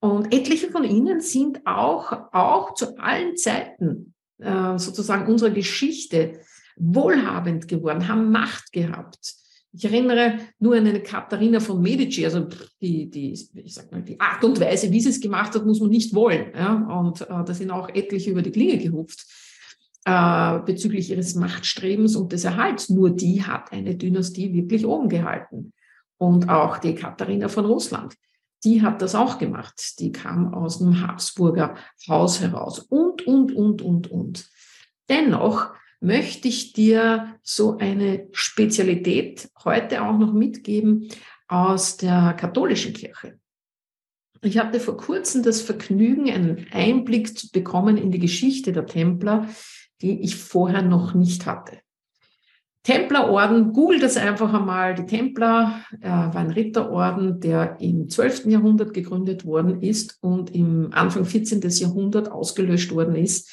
Und 0.01 0.35
etliche 0.35 0.71
von 0.71 0.85
ihnen 0.85 1.21
sind 1.21 1.67
auch, 1.67 2.13
auch 2.33 2.75
zu 2.75 2.99
allen 2.99 3.37
Zeiten 3.37 4.15
äh, 4.39 4.79
sozusagen 4.79 5.31
unserer 5.31 5.51
Geschichte 5.51 6.41
wohlhabend 6.77 7.69
geworden, 7.69 8.09
haben 8.09 8.31
Macht 8.31 8.73
gehabt 8.73 9.35
ich 9.77 9.85
erinnere 9.85 10.39
nur 10.61 10.77
an 10.77 10.87
eine 10.87 11.03
Katharina 11.03 11.59
von 11.59 11.83
Medici, 11.83 12.25
also 12.25 12.47
die, 12.81 13.11
die, 13.11 13.33
ich 13.33 13.75
sag 13.75 13.91
mal, 13.91 14.03
die 14.03 14.19
Art 14.21 14.45
und 14.45 14.61
Weise, 14.61 14.91
wie 14.93 15.01
sie 15.01 15.09
es 15.09 15.21
gemacht 15.21 15.55
hat, 15.55 15.67
muss 15.67 15.81
man 15.81 15.91
nicht 15.91 16.15
wollen. 16.15 16.53
Ja? 16.55 16.75
Und 17.01 17.23
äh, 17.23 17.27
da 17.27 17.53
sind 17.53 17.71
auch 17.71 17.89
etliche 17.89 18.31
über 18.31 18.43
die 18.43 18.53
Klinge 18.53 18.79
gehupft 18.79 19.27
äh, 20.04 20.58
bezüglich 20.61 21.11
ihres 21.11 21.34
Machtstrebens 21.34 22.16
und 22.16 22.32
des 22.32 22.44
Erhalts. 22.44 22.90
Nur 22.90 23.11
die 23.11 23.42
hat 23.44 23.73
eine 23.73 23.94
Dynastie 23.94 24.52
wirklich 24.52 24.87
oben 24.87 25.08
gehalten. 25.08 25.73
Und 26.18 26.49
auch 26.49 26.78
die 26.78 26.94
Katharina 26.94 27.49
von 27.49 27.66
Russland, 27.66 28.14
die 28.64 28.82
hat 28.82 29.02
das 29.02 29.14
auch 29.14 29.38
gemacht. 29.38 29.99
Die 29.99 30.12
kam 30.12 30.54
aus 30.54 30.78
dem 30.78 31.06
Habsburger 31.06 31.75
Haus 32.08 32.40
heraus 32.40 32.78
und, 32.78 33.26
und, 33.26 33.52
und, 33.54 33.82
und, 33.82 34.11
und. 34.11 34.49
Dennoch 35.08 35.75
möchte 36.00 36.49
ich 36.49 36.73
dir 36.73 37.37
so 37.42 37.78
eine 37.78 38.28
Spezialität 38.32 39.50
heute 39.64 40.02
auch 40.02 40.18
noch 40.18 40.32
mitgeben 40.32 41.08
aus 41.49 41.96
der 41.96 42.34
katholischen 42.34 42.92
Kirche. 42.92 43.38
Ich 44.42 44.58
hatte 44.58 44.80
vor 44.80 44.99
kurzem 44.99 45.42
das 45.42 45.62
Vergnügen, 45.62 46.30
einen 46.30 46.66
Einblick 46.70 47.38
zu 47.38 47.50
bekommen 47.50 47.96
in 47.96 48.11
die 48.11 48.18
Geschichte 48.18 48.73
der 48.73 48.84
Templer, 48.84 49.49
die 50.03 50.23
ich 50.23 50.37
vorher 50.37 50.83
noch 50.83 51.15
nicht 51.15 51.47
hatte. 51.47 51.79
Templerorden, 52.85 53.73
google 53.73 53.99
das 53.99 54.19
einfach 54.19 54.53
einmal. 54.53 54.95
Die 54.95 55.07
Templer 55.07 55.81
äh, 56.03 56.09
war 56.09 56.37
ein 56.37 56.51
Ritterorden, 56.51 57.41
der 57.41 57.79
im 57.81 58.11
12. 58.11 58.45
Jahrhundert 58.47 58.93
gegründet 58.93 59.47
worden 59.47 59.81
ist 59.81 60.19
und 60.21 60.55
im 60.55 60.91
Anfang 60.93 61.25
14. 61.25 61.63
Jahrhundert 61.63 62.31
ausgelöscht 62.31 62.93
worden 62.93 63.17
ist 63.17 63.51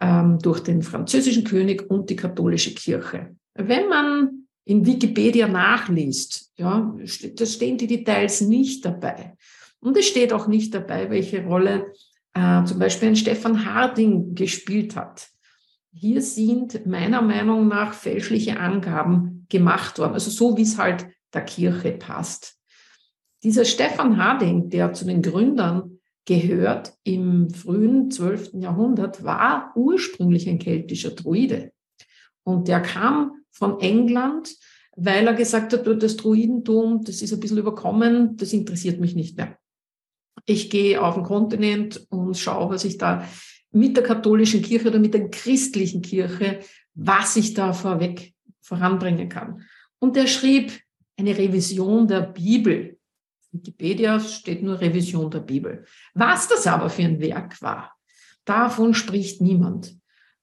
ähm, 0.00 0.40
durch 0.40 0.60
den 0.60 0.82
französischen 0.82 1.44
König 1.44 1.88
und 1.88 2.10
die 2.10 2.16
katholische 2.16 2.74
Kirche. 2.74 3.36
Wenn 3.54 3.88
man 3.88 4.46
in 4.64 4.84
Wikipedia 4.84 5.46
nachliest, 5.46 6.52
ja, 6.58 6.92
da 7.36 7.46
stehen 7.46 7.78
die 7.78 7.86
Details 7.86 8.40
nicht 8.40 8.84
dabei. 8.84 9.36
Und 9.78 9.96
es 9.96 10.08
steht 10.08 10.32
auch 10.32 10.48
nicht 10.48 10.74
dabei, 10.74 11.08
welche 11.08 11.44
Rolle 11.44 11.92
äh, 12.34 12.64
zum 12.64 12.80
Beispiel 12.80 13.10
ein 13.10 13.16
Stefan 13.16 13.64
Harding 13.64 14.34
gespielt 14.34 14.96
hat. 14.96 15.28
Hier 15.98 16.20
sind 16.20 16.84
meiner 16.84 17.22
Meinung 17.22 17.68
nach 17.68 17.94
fälschliche 17.94 18.60
Angaben 18.60 19.46
gemacht 19.48 19.98
worden, 19.98 20.12
also 20.12 20.30
so 20.30 20.54
wie 20.58 20.62
es 20.62 20.76
halt 20.76 21.06
der 21.32 21.42
Kirche 21.42 21.92
passt. 21.92 22.58
Dieser 23.42 23.64
Stefan 23.64 24.18
Harding, 24.18 24.68
der 24.68 24.92
zu 24.92 25.06
den 25.06 25.22
Gründern 25.22 25.98
gehört 26.26 26.92
im 27.02 27.48
frühen 27.48 28.10
12. 28.10 28.50
Jahrhundert, 28.60 29.24
war 29.24 29.72
ursprünglich 29.74 30.46
ein 30.50 30.58
keltischer 30.58 31.12
Druide. 31.12 31.72
Und 32.42 32.68
der 32.68 32.82
kam 32.82 33.32
von 33.50 33.80
England, 33.80 34.54
weil 34.96 35.26
er 35.26 35.32
gesagt 35.32 35.72
hat, 35.72 35.86
das 36.02 36.16
Druidentum, 36.18 37.04
das 37.04 37.22
ist 37.22 37.32
ein 37.32 37.40
bisschen 37.40 37.56
überkommen, 37.56 38.36
das 38.36 38.52
interessiert 38.52 39.00
mich 39.00 39.14
nicht 39.14 39.38
mehr. 39.38 39.56
Ich 40.44 40.68
gehe 40.68 41.00
auf 41.00 41.14
den 41.14 41.24
Kontinent 41.24 42.06
und 42.10 42.36
schaue, 42.36 42.68
was 42.68 42.84
ich 42.84 42.98
da 42.98 43.26
mit 43.76 43.96
der 43.96 44.04
katholischen 44.04 44.62
Kirche 44.62 44.88
oder 44.88 44.98
mit 44.98 45.14
der 45.14 45.28
christlichen 45.28 46.02
Kirche, 46.02 46.60
was 46.94 47.36
ich 47.36 47.54
da 47.54 47.72
vorweg 47.72 48.32
voranbringen 48.60 49.28
kann. 49.28 49.62
Und 49.98 50.16
er 50.16 50.26
schrieb 50.26 50.72
eine 51.18 51.36
Revision 51.36 52.08
der 52.08 52.22
Bibel 52.22 52.96
Wikipedia 53.56 54.20
steht 54.20 54.62
nur 54.62 54.80
Revision 54.80 55.30
der 55.30 55.40
Bibel. 55.40 55.84
Was 56.14 56.48
das 56.48 56.66
aber 56.66 56.90
für 56.90 57.02
ein 57.02 57.20
Werk 57.20 57.60
war, 57.62 57.92
davon 58.44 58.94
spricht 58.94 59.40
niemand. 59.40 59.96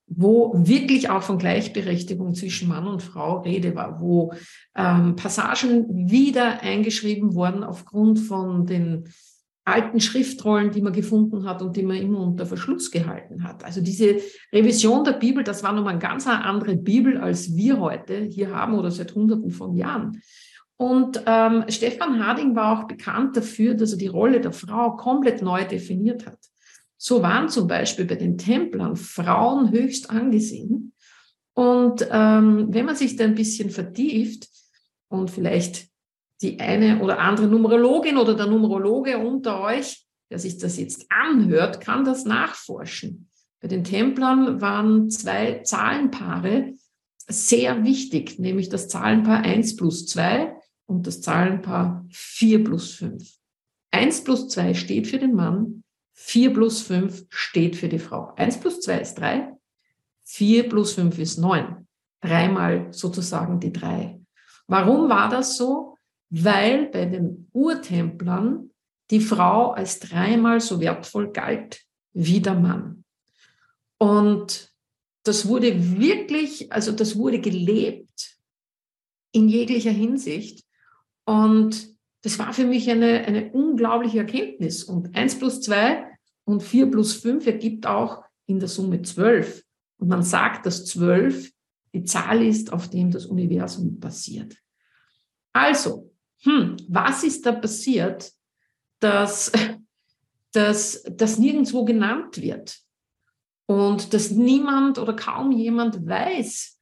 Wo 0.05 0.51
wirklich 0.53 1.09
auch 1.09 1.23
von 1.23 1.37
Gleichberechtigung 1.37 2.35
zwischen 2.35 2.67
Mann 2.67 2.87
und 2.87 3.01
Frau 3.01 3.39
Rede 3.39 3.73
war, 3.73 4.01
wo 4.01 4.33
ähm, 4.75 5.15
Passagen 5.15 6.09
wieder 6.09 6.61
eingeschrieben 6.61 7.33
wurden 7.33 7.63
aufgrund 7.63 8.19
von 8.19 8.65
den 8.65 9.09
alten 9.65 9.99
Schriftrollen, 9.99 10.71
die 10.71 10.81
man 10.81 10.93
gefunden 10.93 11.45
hat 11.45 11.61
und 11.61 11.75
die 11.77 11.83
man 11.83 11.97
immer 11.97 12.19
unter 12.19 12.45
Verschluss 12.45 12.91
gehalten 12.91 13.43
hat. 13.43 13.63
Also 13.63 13.81
diese 13.81 14.17
Revision 14.51 15.03
der 15.03 15.13
Bibel, 15.13 15.43
das 15.43 15.63
war 15.63 15.71
nochmal 15.71 15.93
eine 15.93 16.01
ganz 16.01 16.27
andere 16.27 16.75
Bibel, 16.75 17.17
als 17.17 17.55
wir 17.55 17.79
heute 17.79 18.23
hier 18.23 18.53
haben 18.53 18.73
oder 18.73 18.91
seit 18.91 19.15
Hunderten 19.15 19.51
von 19.51 19.75
Jahren. 19.75 20.21
Und 20.75 21.23
ähm, 21.25 21.63
Stefan 21.69 22.25
Harding 22.25 22.55
war 22.55 22.77
auch 22.77 22.87
bekannt 22.87 23.37
dafür, 23.37 23.73
dass 23.75 23.93
er 23.93 23.97
die 23.97 24.07
Rolle 24.07 24.41
der 24.41 24.51
Frau 24.51 24.97
komplett 24.97 25.41
neu 25.41 25.63
definiert 25.65 26.25
hat. 26.25 26.39
So 26.97 27.21
waren 27.21 27.47
zum 27.47 27.67
Beispiel 27.67 28.05
bei 28.05 28.15
den 28.15 28.37
Templern 28.37 28.95
Frauen 28.95 29.71
höchst 29.71 30.09
angesehen. 30.09 30.93
Und 31.53 32.07
ähm, 32.11 32.67
wenn 32.69 32.85
man 32.85 32.95
sich 32.95 33.15
da 33.15 33.23
ein 33.23 33.35
bisschen 33.35 33.69
vertieft 33.69 34.49
und 35.07 35.29
vielleicht 35.29 35.92
die 36.41 36.59
eine 36.59 37.01
oder 37.01 37.19
andere 37.19 37.47
Numerologin 37.47 38.17
oder 38.17 38.35
der 38.35 38.47
Numerologe 38.47 39.17
unter 39.17 39.61
euch, 39.61 40.05
der 40.29 40.39
sich 40.39 40.57
das 40.57 40.77
jetzt 40.77 41.05
anhört, 41.09 41.81
kann 41.81 42.03
das 42.03 42.25
nachforschen. 42.25 43.29
Bei 43.61 43.67
den 43.67 43.83
Templern 43.83 44.59
waren 44.59 45.09
zwei 45.09 45.61
Zahlenpaare 45.63 46.73
sehr 47.27 47.83
wichtig, 47.85 48.39
nämlich 48.39 48.67
das 48.69 48.89
Zahlenpaar 48.89 49.43
1 49.43 49.77
plus 49.77 50.05
2 50.07 50.53
und 50.85 51.07
das 51.07 51.21
Zahlenpaar 51.21 52.05
4 52.11 52.63
plus 52.63 52.95
5. 52.95 53.23
1 53.91 54.23
plus 54.25 54.49
2 54.49 54.73
steht 54.73 55.07
für 55.07 55.19
den 55.19 55.33
Mann, 55.33 55.83
4 56.13 56.53
plus 56.53 56.81
5 56.81 57.25
steht 57.29 57.77
für 57.77 57.87
die 57.87 57.99
Frau. 57.99 58.33
1 58.35 58.59
plus 58.59 58.81
2 58.81 58.99
ist 58.99 59.15
3, 59.15 59.53
Vier 60.25 60.69
plus 60.69 60.93
fünf 60.93 61.19
ist 61.19 61.37
neun. 61.37 61.87
Dreimal 62.21 62.91
sozusagen 62.91 63.59
die 63.59 63.73
drei. 63.73 64.19
Warum 64.67 65.09
war 65.09 65.29
das 65.29 65.57
so? 65.57 65.92
Weil 66.35 66.87
bei 66.87 67.05
den 67.05 67.47
Urtemplern 67.53 68.71
die 69.11 69.19
Frau 69.19 69.71
als 69.71 69.99
dreimal 69.99 70.61
so 70.61 70.79
wertvoll 70.79 71.31
galt 71.31 71.81
wie 72.13 72.39
der 72.39 72.55
Mann. 72.55 73.03
Und 73.99 74.73
das 75.23 75.47
wurde 75.47 75.99
wirklich, 75.99 76.71
also 76.73 76.91
das 76.91 77.15
wurde 77.17 77.39
gelebt 77.39 78.39
in 79.31 79.47
jeglicher 79.47 79.91
Hinsicht. 79.91 80.65
Und 81.25 81.95
das 82.23 82.39
war 82.39 82.51
für 82.51 82.65
mich 82.65 82.89
eine, 82.89 83.25
eine 83.25 83.51
unglaubliche 83.51 84.19
Erkenntnis. 84.19 84.83
Und 84.83 85.15
eins 85.15 85.37
plus 85.37 85.61
zwei 85.61 86.07
und 86.45 86.63
vier 86.63 86.89
plus 86.89 87.13
fünf 87.13 87.45
ergibt 87.45 87.85
auch 87.85 88.23
in 88.47 88.59
der 88.59 88.69
Summe 88.69 89.03
zwölf. 89.03 89.63
Und 89.97 90.07
man 90.07 90.23
sagt, 90.23 90.65
dass 90.65 90.85
zwölf 90.85 91.51
die 91.93 92.03
Zahl 92.03 92.43
ist, 92.43 92.73
auf 92.73 92.89
dem 92.89 93.11
das 93.11 93.27
Universum 93.27 93.99
basiert. 93.99 94.57
Also, 95.53 96.12
hm, 96.43 96.77
was 96.87 97.23
ist 97.23 97.45
da 97.45 97.51
passiert, 97.53 98.31
dass, 98.99 99.51
dass 100.51 101.03
das 101.03 101.39
nirgendwo 101.39 101.85
genannt 101.85 102.41
wird? 102.41 102.77
Und 103.65 104.13
dass 104.13 104.31
niemand 104.31 104.99
oder 104.99 105.15
kaum 105.15 105.51
jemand 105.51 106.05
weiß, 106.05 106.77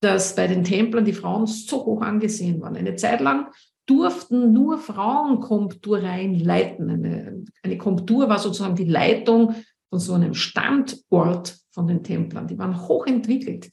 dass 0.00 0.34
bei 0.34 0.46
den 0.46 0.64
Templern 0.64 1.04
die 1.04 1.12
Frauen 1.12 1.46
so 1.46 1.84
hoch 1.84 2.00
angesehen 2.00 2.60
waren. 2.60 2.76
Eine 2.76 2.96
Zeit 2.96 3.20
lang 3.20 3.52
durften 3.86 4.52
nur 4.52 4.78
Frauen 4.78 5.40
Komptureien 5.40 6.38
leiten. 6.38 6.90
Eine, 6.90 7.44
eine 7.62 7.78
Komptur 7.78 8.28
war 8.28 8.38
sozusagen 8.38 8.76
die 8.76 8.84
Leitung 8.84 9.54
von 9.90 9.98
so 9.98 10.14
einem 10.14 10.34
Standort 10.34 11.58
von 11.70 11.86
den 11.86 12.02
Templern. 12.02 12.48
Die 12.48 12.58
waren 12.58 12.88
hochentwickelt. 12.88 13.70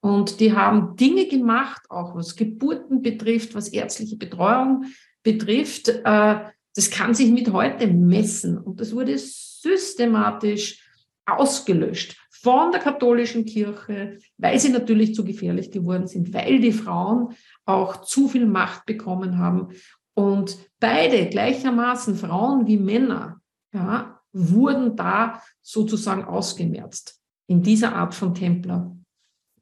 Und 0.00 0.40
die 0.40 0.52
haben 0.52 0.96
Dinge 0.96 1.26
gemacht, 1.26 1.82
auch 1.88 2.14
was 2.14 2.36
Geburten 2.36 3.02
betrifft, 3.02 3.54
was 3.54 3.68
ärztliche 3.68 4.16
Betreuung 4.16 4.84
betrifft. 5.22 5.88
Äh, 5.88 6.40
das 6.74 6.90
kann 6.90 7.14
sich 7.14 7.30
mit 7.30 7.52
heute 7.52 7.88
messen. 7.88 8.58
Und 8.58 8.80
das 8.80 8.94
wurde 8.94 9.18
systematisch 9.18 10.84
ausgelöscht 11.26 12.16
von 12.30 12.70
der 12.70 12.80
katholischen 12.80 13.44
Kirche, 13.44 14.18
weil 14.36 14.58
sie 14.60 14.68
natürlich 14.68 15.14
zu 15.14 15.24
gefährlich 15.24 15.70
geworden 15.70 16.06
sind, 16.06 16.32
weil 16.32 16.60
die 16.60 16.72
Frauen 16.72 17.34
auch 17.64 18.02
zu 18.02 18.28
viel 18.28 18.46
Macht 18.46 18.86
bekommen 18.86 19.38
haben. 19.38 19.70
Und 20.14 20.56
beide 20.78 21.28
gleichermaßen, 21.28 22.14
Frauen 22.14 22.66
wie 22.66 22.76
Männer, 22.76 23.40
ja, 23.72 24.20
wurden 24.32 24.94
da 24.96 25.42
sozusagen 25.62 26.24
ausgemerzt 26.24 27.20
in 27.46 27.62
dieser 27.62 27.94
Art 27.94 28.14
von 28.14 28.34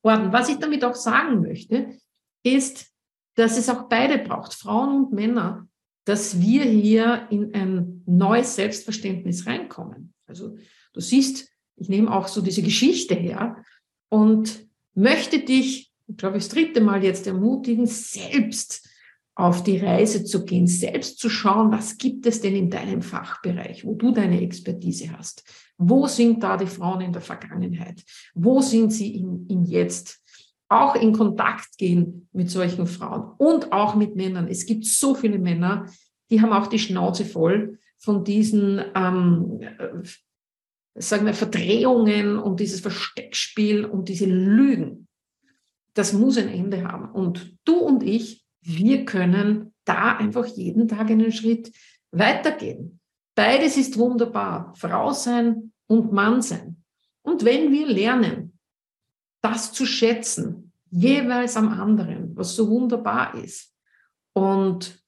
Templerorden. 0.06 0.32
Was 0.32 0.48
ich 0.48 0.58
damit 0.58 0.84
auch 0.84 0.94
sagen 0.94 1.40
möchte, 1.40 1.98
ist, 2.42 2.86
dass 3.34 3.58
es 3.58 3.68
auch 3.68 3.88
beide 3.88 4.18
braucht, 4.18 4.54
Frauen 4.54 5.04
und 5.04 5.12
Männer, 5.12 5.68
dass 6.04 6.40
wir 6.40 6.62
hier 6.62 7.26
in 7.30 7.52
ein 7.54 8.02
neues 8.06 8.54
Selbstverständnis 8.54 9.46
reinkommen. 9.46 10.14
Also 10.26 10.56
du 10.92 11.00
siehst, 11.00 11.50
ich 11.76 11.88
nehme 11.88 12.12
auch 12.12 12.28
so 12.28 12.40
diese 12.40 12.62
Geschichte 12.62 13.14
her 13.14 13.62
und 14.08 14.66
möchte 14.94 15.40
dich, 15.40 15.92
ich 16.06 16.16
glaube, 16.16 16.36
das 16.38 16.48
dritte 16.48 16.80
Mal 16.80 17.02
jetzt 17.02 17.26
ermutigen, 17.26 17.86
selbst 17.86 18.88
auf 19.34 19.62
die 19.64 19.78
Reise 19.78 20.24
zu 20.24 20.46
gehen, 20.46 20.66
selbst 20.66 21.18
zu 21.18 21.28
schauen, 21.28 21.70
was 21.70 21.98
gibt 21.98 22.24
es 22.24 22.40
denn 22.40 22.56
in 22.56 22.70
deinem 22.70 23.02
Fachbereich, 23.02 23.84
wo 23.84 23.94
du 23.94 24.12
deine 24.12 24.40
Expertise 24.40 25.12
hast. 25.12 25.44
Wo 25.78 26.06
sind 26.06 26.42
da 26.42 26.56
die 26.56 26.66
Frauen 26.66 27.02
in 27.02 27.12
der 27.12 27.22
Vergangenheit? 27.22 28.02
Wo 28.34 28.60
sind 28.60 28.92
sie 28.92 29.16
in, 29.16 29.46
in 29.48 29.64
jetzt? 29.64 30.22
Auch 30.68 30.96
in 30.96 31.12
Kontakt 31.12 31.78
gehen 31.78 32.28
mit 32.32 32.50
solchen 32.50 32.86
Frauen 32.86 33.34
und 33.38 33.72
auch 33.72 33.94
mit 33.94 34.16
Männern. 34.16 34.48
Es 34.48 34.66
gibt 34.66 34.84
so 34.84 35.14
viele 35.14 35.38
Männer, 35.38 35.86
die 36.30 36.40
haben 36.40 36.52
auch 36.52 36.66
die 36.66 36.80
Schnauze 36.80 37.24
voll 37.24 37.78
von 37.98 38.24
diesen 38.24 38.82
ähm, 38.94 39.60
sagen 40.96 41.26
wir, 41.26 41.34
Verdrehungen 41.34 42.38
und 42.38 42.60
dieses 42.60 42.80
Versteckspiel 42.80 43.84
und 43.84 44.08
diese 44.08 44.26
Lügen. 44.26 45.08
Das 45.94 46.12
muss 46.12 46.38
ein 46.38 46.48
Ende 46.48 46.84
haben. 46.84 47.10
Und 47.10 47.56
du 47.64 47.76
und 47.76 48.02
ich, 48.02 48.44
wir 48.60 49.04
können 49.04 49.74
da 49.84 50.16
einfach 50.16 50.46
jeden 50.46 50.88
Tag 50.88 51.10
einen 51.10 51.32
Schritt 51.32 51.72
weitergehen. 52.10 52.95
Beides 53.36 53.76
ist 53.76 53.98
wunderbar. 53.98 54.74
Frau 54.76 55.12
sein 55.12 55.72
und 55.86 56.12
Mann 56.12 56.42
sein. 56.42 56.82
Und 57.22 57.44
wenn 57.44 57.70
wir 57.70 57.86
lernen, 57.86 58.58
das 59.42 59.72
zu 59.72 59.86
schätzen, 59.86 60.72
jeweils 60.90 61.56
am 61.56 61.68
anderen, 61.68 62.36
was 62.36 62.56
so 62.56 62.68
wunderbar 62.68 63.34
ist, 63.34 63.72
und 64.32 65.02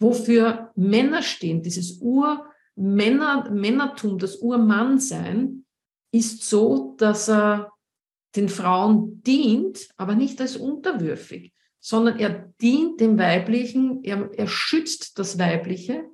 wofür 0.00 0.72
Männer 0.74 1.22
stehen, 1.22 1.62
dieses 1.62 2.00
Ur- 2.00 2.46
Männer, 2.76 3.50
Männertum, 3.50 4.18
das 4.18 4.36
Urmannsein, 4.36 5.64
ist 6.12 6.44
so, 6.44 6.94
dass 6.98 7.28
er 7.28 7.72
den 8.36 8.48
Frauen 8.48 9.22
dient, 9.22 9.88
aber 9.96 10.14
nicht 10.14 10.40
als 10.40 10.56
unterwürfig, 10.56 11.52
sondern 11.80 12.18
er 12.18 12.52
dient 12.60 13.00
dem 13.00 13.18
Weiblichen, 13.18 14.02
er, 14.02 14.30
er 14.36 14.46
schützt 14.46 15.18
das 15.18 15.38
Weibliche, 15.38 16.09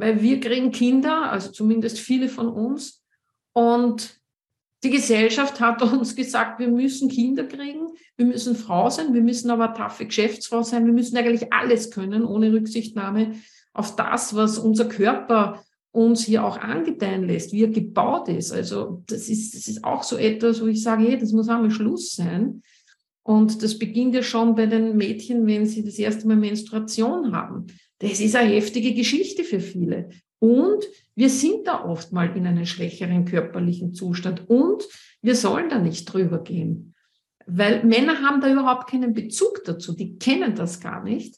weil 0.00 0.22
wir 0.22 0.40
kriegen 0.40 0.72
Kinder, 0.72 1.30
also 1.30 1.50
zumindest 1.50 1.98
viele 1.98 2.28
von 2.28 2.48
uns, 2.48 3.02
und 3.52 4.20
die 4.82 4.90
Gesellschaft 4.90 5.60
hat 5.60 5.82
uns 5.92 6.16
gesagt, 6.16 6.58
wir 6.58 6.68
müssen 6.68 7.08
Kinder 7.08 7.44
kriegen, 7.44 7.88
wir 8.16 8.26
müssen 8.26 8.56
Frau 8.56 8.88
sein, 8.90 9.14
wir 9.14 9.22
müssen 9.22 9.50
aber 9.50 9.74
taffe 9.74 10.06
Geschäftsfrau 10.06 10.62
sein, 10.62 10.86
wir 10.86 10.92
müssen 10.92 11.16
eigentlich 11.16 11.52
alles 11.52 11.90
können, 11.90 12.24
ohne 12.24 12.52
Rücksichtnahme 12.52 13.34
auf 13.72 13.96
das, 13.96 14.34
was 14.34 14.58
unser 14.58 14.86
Körper 14.86 15.62
uns 15.92 16.24
hier 16.24 16.44
auch 16.44 16.58
angedeihen 16.58 17.26
lässt, 17.26 17.52
wie 17.52 17.64
er 17.64 17.70
gebaut 17.70 18.28
ist. 18.28 18.52
Also 18.52 19.02
das 19.06 19.28
ist, 19.28 19.54
das 19.54 19.66
ist 19.66 19.84
auch 19.84 20.02
so 20.02 20.16
etwas, 20.16 20.62
wo 20.62 20.66
ich 20.66 20.82
sage, 20.82 21.04
hey, 21.04 21.18
das 21.18 21.32
muss 21.32 21.48
einmal 21.48 21.70
Schluss 21.70 22.12
sein. 22.12 22.62
Und 23.22 23.62
das 23.62 23.78
beginnt 23.78 24.14
ja 24.14 24.22
schon 24.22 24.54
bei 24.54 24.66
den 24.66 24.96
Mädchen, 24.96 25.46
wenn 25.46 25.66
sie 25.66 25.84
das 25.84 25.98
erste 25.98 26.26
Mal 26.26 26.36
Menstruation 26.36 27.34
haben. 27.34 27.66
Das 28.00 28.20
ist 28.20 28.34
eine 28.34 28.50
heftige 28.50 28.94
Geschichte 28.94 29.44
für 29.44 29.60
viele. 29.60 30.10
Und 30.38 30.84
wir 31.14 31.28
sind 31.28 31.66
da 31.66 31.84
oft 31.84 32.12
mal 32.12 32.34
in 32.36 32.46
einem 32.46 32.64
schwächeren 32.64 33.26
körperlichen 33.26 33.92
Zustand 33.92 34.48
und 34.48 34.82
wir 35.22 35.36
sollen 35.36 35.68
da 35.68 35.78
nicht 35.78 36.06
drüber 36.06 36.42
gehen. 36.42 36.94
Weil 37.46 37.84
Männer 37.84 38.22
haben 38.22 38.40
da 38.40 38.50
überhaupt 38.50 38.90
keinen 38.90 39.12
Bezug 39.12 39.62
dazu, 39.64 39.94
die 39.94 40.18
kennen 40.18 40.54
das 40.54 40.80
gar 40.80 41.02
nicht. 41.02 41.36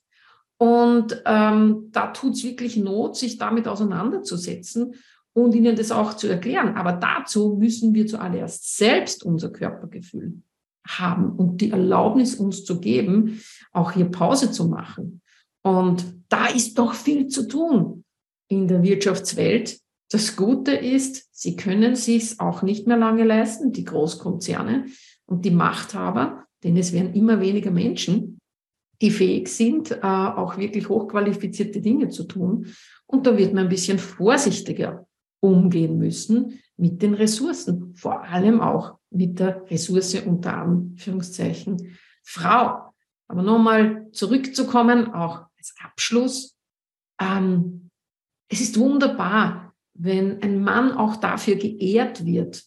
Und 0.56 1.20
ähm, 1.26 1.88
da 1.90 2.08
tut 2.08 2.34
es 2.34 2.44
wirklich 2.44 2.76
Not, 2.76 3.16
sich 3.16 3.38
damit 3.38 3.66
auseinanderzusetzen 3.66 4.94
und 5.32 5.54
ihnen 5.56 5.74
das 5.74 5.90
auch 5.90 6.14
zu 6.14 6.28
erklären. 6.28 6.76
Aber 6.76 6.92
dazu 6.92 7.56
müssen 7.58 7.94
wir 7.94 8.06
zuallererst 8.06 8.76
selbst 8.76 9.24
unser 9.24 9.50
Körpergefühl 9.50 10.42
haben 10.86 11.32
und 11.32 11.60
die 11.60 11.70
Erlaubnis 11.70 12.36
uns 12.36 12.64
zu 12.64 12.78
geben, 12.78 13.40
auch 13.72 13.92
hier 13.92 14.04
Pause 14.04 14.52
zu 14.52 14.68
machen. 14.68 15.21
Und 15.62 16.04
da 16.28 16.46
ist 16.46 16.78
doch 16.78 16.94
viel 16.94 17.28
zu 17.28 17.46
tun 17.46 18.04
in 18.48 18.68
der 18.68 18.82
Wirtschaftswelt. 18.82 19.78
Das 20.10 20.36
Gute 20.36 20.72
ist, 20.72 21.28
sie 21.32 21.56
können 21.56 21.94
sich 21.96 22.40
auch 22.40 22.62
nicht 22.62 22.86
mehr 22.86 22.96
lange 22.96 23.24
leisten, 23.24 23.72
die 23.72 23.84
Großkonzerne 23.84 24.86
und 25.26 25.44
die 25.44 25.50
Machthaber, 25.50 26.44
denn 26.64 26.76
es 26.76 26.92
werden 26.92 27.14
immer 27.14 27.40
weniger 27.40 27.70
Menschen 27.70 28.40
die 29.02 29.10
fähig 29.10 29.48
sind, 29.48 29.90
äh, 29.90 29.98
auch 30.00 30.56
wirklich 30.56 30.88
hochqualifizierte 30.88 31.80
Dinge 31.80 32.08
zu 32.08 32.22
tun. 32.24 32.68
Und 33.06 33.26
da 33.26 33.36
wird 33.36 33.52
man 33.52 33.64
ein 33.64 33.68
bisschen 33.68 33.98
vorsichtiger 33.98 35.06
umgehen 35.40 35.98
müssen 35.98 36.60
mit 36.76 37.02
den 37.02 37.14
Ressourcen, 37.14 37.94
vor 37.96 38.22
allem 38.22 38.60
auch 38.60 38.98
mit 39.10 39.40
der 39.40 39.68
Ressource 39.68 40.14
unter 40.24 40.56
Anführungszeichen 40.56 41.98
Frau. 42.22 42.92
Aber 43.26 43.42
nochmal 43.42 44.06
zurückzukommen, 44.12 45.12
auch 45.12 45.46
als 45.62 45.74
Abschluss. 45.80 46.56
Ähm, 47.20 47.90
es 48.50 48.60
ist 48.60 48.78
wunderbar, 48.78 49.74
wenn 49.94 50.42
ein 50.42 50.62
Mann 50.62 50.92
auch 50.92 51.16
dafür 51.16 51.54
geehrt 51.56 52.24
wird, 52.24 52.64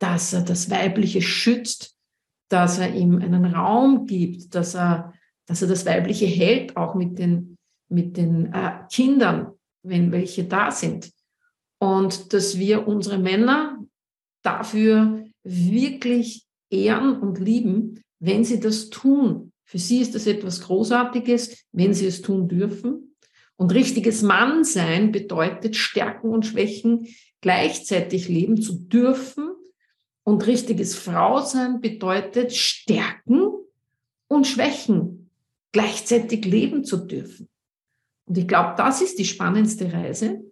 dass 0.00 0.32
er 0.32 0.42
das 0.42 0.68
Weibliche 0.70 1.22
schützt, 1.22 1.96
dass 2.48 2.78
er 2.78 2.92
ihm 2.94 3.18
einen 3.18 3.46
Raum 3.46 4.06
gibt, 4.06 4.54
dass 4.54 4.74
er 4.74 5.14
dass 5.46 5.60
er 5.60 5.68
das 5.68 5.84
Weibliche 5.84 6.26
hält, 6.26 6.76
auch 6.76 6.94
mit 6.94 7.18
den, 7.18 7.56
mit 7.88 8.16
den 8.16 8.52
äh, 8.52 8.84
Kindern, 8.90 9.52
wenn 9.82 10.12
welche 10.12 10.44
da 10.44 10.70
sind. 10.70 11.12
Und 11.80 12.32
dass 12.32 12.58
wir 12.58 12.86
unsere 12.86 13.18
Männer 13.18 13.78
dafür 14.42 15.26
wirklich 15.42 16.46
ehren 16.70 17.20
und 17.20 17.40
lieben, 17.40 18.02
wenn 18.20 18.44
sie 18.44 18.60
das 18.60 18.88
tun. 18.88 19.51
Für 19.72 19.78
sie 19.78 20.02
ist 20.02 20.14
das 20.14 20.26
etwas 20.26 20.60
Großartiges, 20.60 21.64
wenn 21.72 21.94
sie 21.94 22.04
es 22.04 22.20
tun 22.20 22.46
dürfen. 22.46 23.16
Und 23.56 23.72
richtiges 23.72 24.20
Mannsein 24.20 25.12
bedeutet, 25.12 25.76
Stärken 25.76 26.28
und 26.28 26.44
Schwächen 26.44 27.06
gleichzeitig 27.40 28.28
leben 28.28 28.60
zu 28.60 28.74
dürfen 28.74 29.48
Und 30.24 30.46
richtiges 30.46 30.94
Frausein 30.94 31.80
bedeutet 31.80 32.52
Stärken 32.52 33.48
und 34.28 34.46
Schwächen 34.46 35.30
gleichzeitig 35.72 36.44
leben 36.44 36.84
zu 36.84 37.06
dürfen. 37.06 37.48
Und 38.26 38.36
ich 38.36 38.46
glaube, 38.46 38.74
das 38.76 39.00
ist 39.00 39.18
die 39.18 39.24
spannendste 39.24 39.90
Reise, 39.90 40.44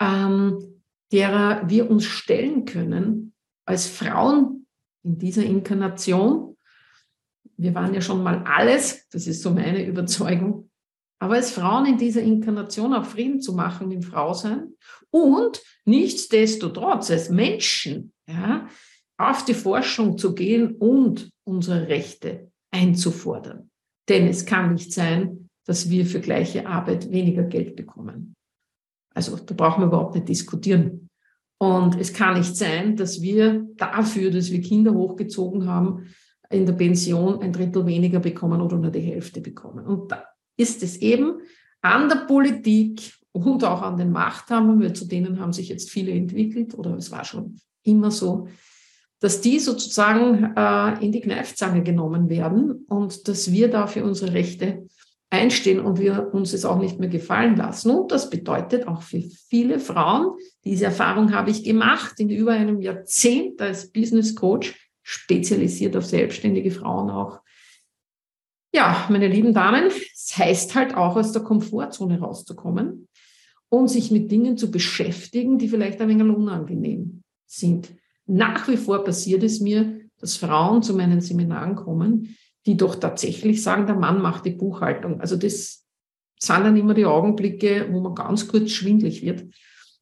ähm, 0.00 0.82
derer 1.12 1.62
wir 1.70 1.88
uns 1.88 2.06
stellen 2.06 2.64
können 2.64 3.34
als 3.66 3.86
Frauen 3.86 4.66
in 5.04 5.16
dieser 5.16 5.44
Inkarnation. 5.44 6.49
Wir 7.60 7.74
waren 7.74 7.92
ja 7.92 8.00
schon 8.00 8.22
mal 8.22 8.42
alles, 8.46 9.06
das 9.10 9.26
ist 9.26 9.42
so 9.42 9.50
meine 9.50 9.84
Überzeugung, 9.84 10.70
aber 11.18 11.34
als 11.34 11.50
Frauen 11.50 11.84
in 11.84 11.98
dieser 11.98 12.22
Inkarnation 12.22 12.94
auch 12.94 13.04
Frieden 13.04 13.42
zu 13.42 13.52
machen 13.52 13.90
im 13.90 14.02
Frausein 14.02 14.74
und 15.10 15.60
nichtsdestotrotz 15.84 17.10
als 17.10 17.28
Menschen 17.28 18.14
ja, 18.26 18.66
auf 19.18 19.44
die 19.44 19.52
Forschung 19.52 20.16
zu 20.16 20.34
gehen 20.34 20.76
und 20.76 21.30
unsere 21.44 21.88
Rechte 21.88 22.50
einzufordern. 22.70 23.70
Denn 24.08 24.26
es 24.26 24.46
kann 24.46 24.72
nicht 24.72 24.94
sein, 24.94 25.50
dass 25.66 25.90
wir 25.90 26.06
für 26.06 26.20
gleiche 26.20 26.66
Arbeit 26.66 27.12
weniger 27.12 27.42
Geld 27.42 27.76
bekommen. 27.76 28.34
Also 29.14 29.36
da 29.36 29.54
brauchen 29.54 29.82
wir 29.82 29.88
überhaupt 29.88 30.14
nicht 30.14 30.30
diskutieren. 30.30 31.10
Und 31.58 32.00
es 32.00 32.14
kann 32.14 32.38
nicht 32.38 32.56
sein, 32.56 32.96
dass 32.96 33.20
wir 33.20 33.68
dafür, 33.76 34.30
dass 34.30 34.50
wir 34.50 34.62
Kinder 34.62 34.94
hochgezogen 34.94 35.66
haben, 35.66 36.06
in 36.50 36.66
der 36.66 36.72
Pension 36.72 37.40
ein 37.40 37.52
Drittel 37.52 37.86
weniger 37.86 38.20
bekommen 38.20 38.60
oder 38.60 38.76
nur 38.76 38.90
die 38.90 39.00
Hälfte 39.00 39.40
bekommen. 39.40 39.86
Und 39.86 40.10
da 40.10 40.24
ist 40.56 40.82
es 40.82 40.96
eben 40.96 41.40
an 41.80 42.08
der 42.08 42.26
Politik 42.26 43.14
und 43.32 43.64
auch 43.64 43.82
an 43.82 43.96
den 43.96 44.10
Machthabern, 44.10 44.80
weil 44.80 44.92
zu 44.92 45.06
denen 45.06 45.40
haben 45.40 45.52
sich 45.52 45.68
jetzt 45.68 45.90
viele 45.90 46.10
entwickelt 46.12 46.74
oder 46.74 46.96
es 46.96 47.10
war 47.10 47.24
schon 47.24 47.56
immer 47.84 48.10
so, 48.10 48.48
dass 49.20 49.40
die 49.40 49.58
sozusagen 49.60 50.54
äh, 50.56 51.04
in 51.04 51.12
die 51.12 51.20
Kneifzange 51.20 51.82
genommen 51.82 52.28
werden 52.28 52.84
und 52.88 53.28
dass 53.28 53.52
wir 53.52 53.68
da 53.68 53.86
für 53.86 54.04
unsere 54.04 54.32
Rechte 54.32 54.86
einstehen 55.28 55.78
und 55.78 56.00
wir 56.00 56.34
uns 56.34 56.52
es 56.52 56.64
auch 56.64 56.78
nicht 56.78 56.98
mehr 56.98 57.08
gefallen 57.08 57.54
lassen. 57.56 57.90
Und 57.92 58.10
das 58.10 58.30
bedeutet 58.30 58.88
auch 58.88 59.02
für 59.02 59.22
viele 59.48 59.78
Frauen, 59.78 60.36
diese 60.64 60.86
Erfahrung 60.86 61.32
habe 61.32 61.50
ich 61.50 61.62
gemacht 61.62 62.18
in 62.18 62.30
über 62.30 62.52
einem 62.52 62.80
Jahrzehnt 62.80 63.60
als 63.62 63.92
Business 63.92 64.34
Coach, 64.34 64.89
spezialisiert 65.10 65.96
auf 65.96 66.06
selbstständige 66.06 66.70
Frauen 66.70 67.10
auch. 67.10 67.40
Ja, 68.72 69.08
meine 69.10 69.26
lieben 69.26 69.52
Damen, 69.52 69.86
es 69.88 70.32
heißt 70.36 70.76
halt 70.76 70.94
auch 70.94 71.16
aus 71.16 71.32
der 71.32 71.42
Komfortzone 71.42 72.20
rauszukommen 72.20 73.08
und 73.68 73.88
sich 73.88 74.12
mit 74.12 74.30
Dingen 74.30 74.56
zu 74.56 74.70
beschäftigen, 74.70 75.58
die 75.58 75.68
vielleicht 75.68 76.00
ein 76.00 76.08
wenig 76.08 76.22
unangenehm 76.22 77.24
sind. 77.44 77.92
Nach 78.26 78.68
wie 78.68 78.76
vor 78.76 79.02
passiert 79.02 79.42
es 79.42 79.58
mir, 79.58 79.98
dass 80.20 80.36
Frauen 80.36 80.80
zu 80.84 80.94
meinen 80.94 81.20
Seminaren 81.20 81.74
kommen, 81.74 82.36
die 82.64 82.76
doch 82.76 82.94
tatsächlich 82.94 83.64
sagen, 83.64 83.86
der 83.86 83.96
Mann 83.96 84.22
macht 84.22 84.44
die 84.44 84.50
Buchhaltung. 84.50 85.20
Also 85.20 85.36
das 85.36 85.84
sind 86.38 86.60
dann 86.60 86.76
immer 86.76 86.94
die 86.94 87.06
Augenblicke, 87.06 87.88
wo 87.90 88.00
man 88.00 88.14
ganz 88.14 88.46
kurz 88.46 88.70
schwindlig 88.70 89.22
wird. 89.22 89.44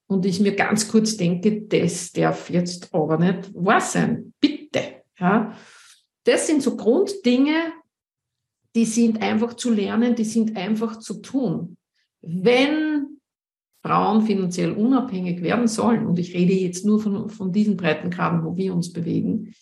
Und 0.07 0.27
ich 0.27 0.41
mir 0.41 0.55
ganz 0.55 0.87
kurz 0.89 1.17
denke, 1.17 1.63
das 1.63 2.13
darf 2.13 2.51
jetzt 2.51 2.93
aber 2.93 3.17
nicht 3.17 3.55
wahr 3.55 3.81
sein. 3.81 4.35
Bitte. 4.39 4.58
Ja. 5.19 5.57
Das 6.25 6.47
sind 6.47 6.63
so 6.63 6.77
Grunddinge, 6.77 7.73
die 8.75 8.85
sind 8.85 9.23
einfach 9.23 9.55
zu 9.55 9.71
lernen, 9.71 10.15
die 10.15 10.25
sind 10.25 10.57
einfach 10.57 10.99
zu 10.99 11.15
tun. 11.21 11.77
Wenn 12.21 13.19
Frauen 13.83 14.27
finanziell 14.27 14.73
unabhängig 14.73 15.43
werden 15.43 15.69
sollen, 15.69 16.07
und 16.07 16.19
ich 16.19 16.35
rede 16.35 16.53
jetzt 16.53 16.85
nur 16.85 17.01
von, 17.01 17.31
von 17.31 17.53
diesen 17.53 17.77
Breitengraden, 17.77 18.45
wo 18.45 18.57
wir 18.57 18.75
uns 18.75 18.93
bewegen, 18.93 19.55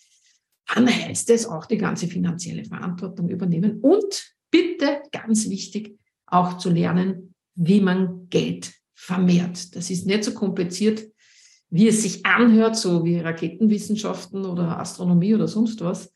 dann 0.73 0.87
heißt 0.87 1.29
es 1.29 1.45
auch 1.45 1.65
die 1.65 1.77
ganze 1.77 2.07
finanzielle 2.07 2.65
Verantwortung 2.65 3.29
übernehmen 3.29 3.79
und 3.81 4.35
bitte, 4.51 5.01
ganz 5.11 5.49
wichtig, 5.49 5.97
auch 6.25 6.57
zu 6.57 6.69
lernen, 6.69 7.33
wie 7.55 7.79
man 7.79 8.27
Geld 8.29 8.73
vermehrt. 8.93 9.75
Das 9.75 9.89
ist 9.89 10.05
nicht 10.05 10.23
so 10.23 10.33
kompliziert, 10.33 11.07
wie 11.69 11.87
es 11.87 12.03
sich 12.03 12.25
anhört, 12.25 12.75
so 12.75 13.03
wie 13.03 13.19
Raketenwissenschaften 13.19 14.45
oder 14.45 14.79
Astronomie 14.79 15.35
oder 15.35 15.47
sonst 15.47 15.81
was, 15.81 16.13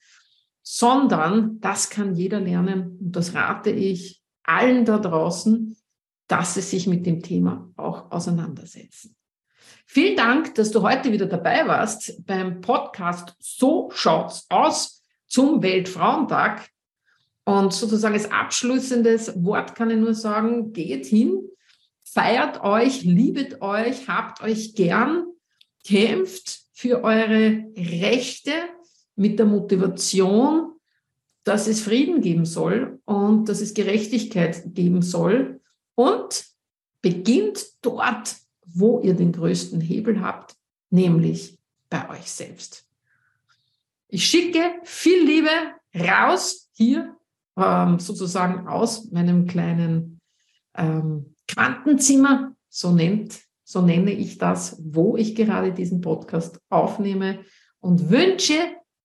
sondern 0.63 1.59
das 1.59 1.89
kann 1.89 2.15
jeder 2.15 2.39
lernen 2.39 2.97
und 2.99 3.15
das 3.15 3.33
rate 3.33 3.71
ich 3.71 4.21
allen 4.43 4.85
da 4.85 4.97
draußen, 4.97 5.75
dass 6.27 6.53
sie 6.53 6.61
sich 6.61 6.87
mit 6.87 7.05
dem 7.05 7.21
Thema 7.21 7.69
auch 7.75 8.11
auseinandersetzen. 8.11 9.15
Vielen 9.85 10.15
Dank, 10.15 10.55
dass 10.55 10.71
du 10.71 10.81
heute 10.81 11.11
wieder 11.11 11.25
dabei 11.25 11.67
warst 11.67 12.25
beim 12.25 12.61
Podcast 12.61 13.35
So 13.39 13.89
schaut's 13.93 14.45
aus 14.49 15.03
zum 15.27 15.61
Weltfrauentag. 15.61 16.69
Und 17.43 17.73
sozusagen 17.73 18.13
als 18.13 18.31
abschließendes 18.31 19.43
Wort 19.43 19.75
kann 19.75 19.89
ich 19.89 19.97
nur 19.97 20.13
sagen, 20.13 20.71
geht 20.71 21.05
hin, 21.05 21.41
feiert 22.03 22.61
euch, 22.63 23.03
liebet 23.03 23.61
euch, 23.61 24.07
habt 24.07 24.41
euch 24.41 24.75
gern, 24.75 25.25
kämpft 25.83 26.61
für 26.73 27.03
eure 27.03 27.65
Rechte 27.75 28.51
mit 29.15 29.37
der 29.39 29.45
Motivation, 29.45 30.73
dass 31.43 31.67
es 31.67 31.81
Frieden 31.81 32.21
geben 32.21 32.45
soll 32.45 32.99
und 33.05 33.49
dass 33.49 33.61
es 33.61 33.73
Gerechtigkeit 33.73 34.63
geben 34.73 35.01
soll 35.01 35.61
und 35.95 36.45
beginnt 37.01 37.65
dort, 37.81 38.35
wo 38.65 39.01
ihr 39.01 39.13
den 39.13 39.31
größten 39.31 39.81
Hebel 39.81 40.21
habt, 40.21 40.55
nämlich 40.89 41.57
bei 41.89 42.09
euch 42.09 42.31
selbst. 42.31 42.85
Ich 44.07 44.25
schicke 44.25 44.79
viel 44.83 45.23
Liebe 45.23 45.49
raus 45.95 46.69
hier, 46.73 47.15
ähm, 47.57 47.99
sozusagen 47.99 48.67
aus 48.67 49.09
meinem 49.11 49.47
kleinen 49.47 50.19
ähm, 50.75 51.35
Quantenzimmer, 51.47 52.55
so 52.69 52.91
nennt, 52.91 53.41
so 53.71 53.81
nenne 53.81 54.11
ich 54.11 54.37
das, 54.37 54.81
wo 54.83 55.15
ich 55.15 55.33
gerade 55.33 55.71
diesen 55.71 56.01
Podcast 56.01 56.59
aufnehme 56.69 57.45
und 57.79 58.09
wünsche 58.09 58.57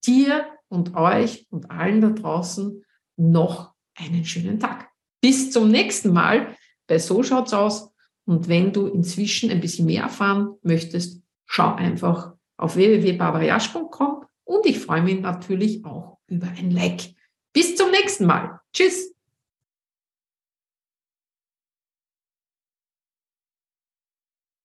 dir 0.05 0.45
und 0.67 0.97
euch 0.97 1.47
und 1.51 1.71
allen 1.71 2.01
da 2.01 2.11
draußen 2.11 2.85
noch 3.17 3.75
einen 3.95 4.25
schönen 4.25 4.59
Tag. 4.59 4.89
Bis 5.21 5.53
zum 5.53 5.71
nächsten 5.71 6.13
Mal 6.13 6.57
bei 6.89 6.99
So 6.99 7.23
schaut's 7.23 7.55
aus 7.55 7.93
und 8.25 8.49
wenn 8.49 8.73
du 8.73 8.89
inzwischen 8.89 9.51
ein 9.51 9.61
bisschen 9.61 9.87
mehr 9.87 10.03
erfahren 10.03 10.55
möchtest, 10.63 11.23
schau 11.45 11.73
einfach 11.77 12.35
auf 12.57 12.75
www.barbarajasch.com 12.75 14.25
und 14.43 14.67
ich 14.67 14.81
freue 14.81 15.03
mich 15.03 15.21
natürlich 15.21 15.85
auch 15.85 16.19
über 16.27 16.49
ein 16.49 16.73
Like. 16.73 17.15
Bis 17.53 17.77
zum 17.77 17.93
nächsten 17.93 18.27
Mal. 18.27 18.59
Tschüss. 18.73 19.16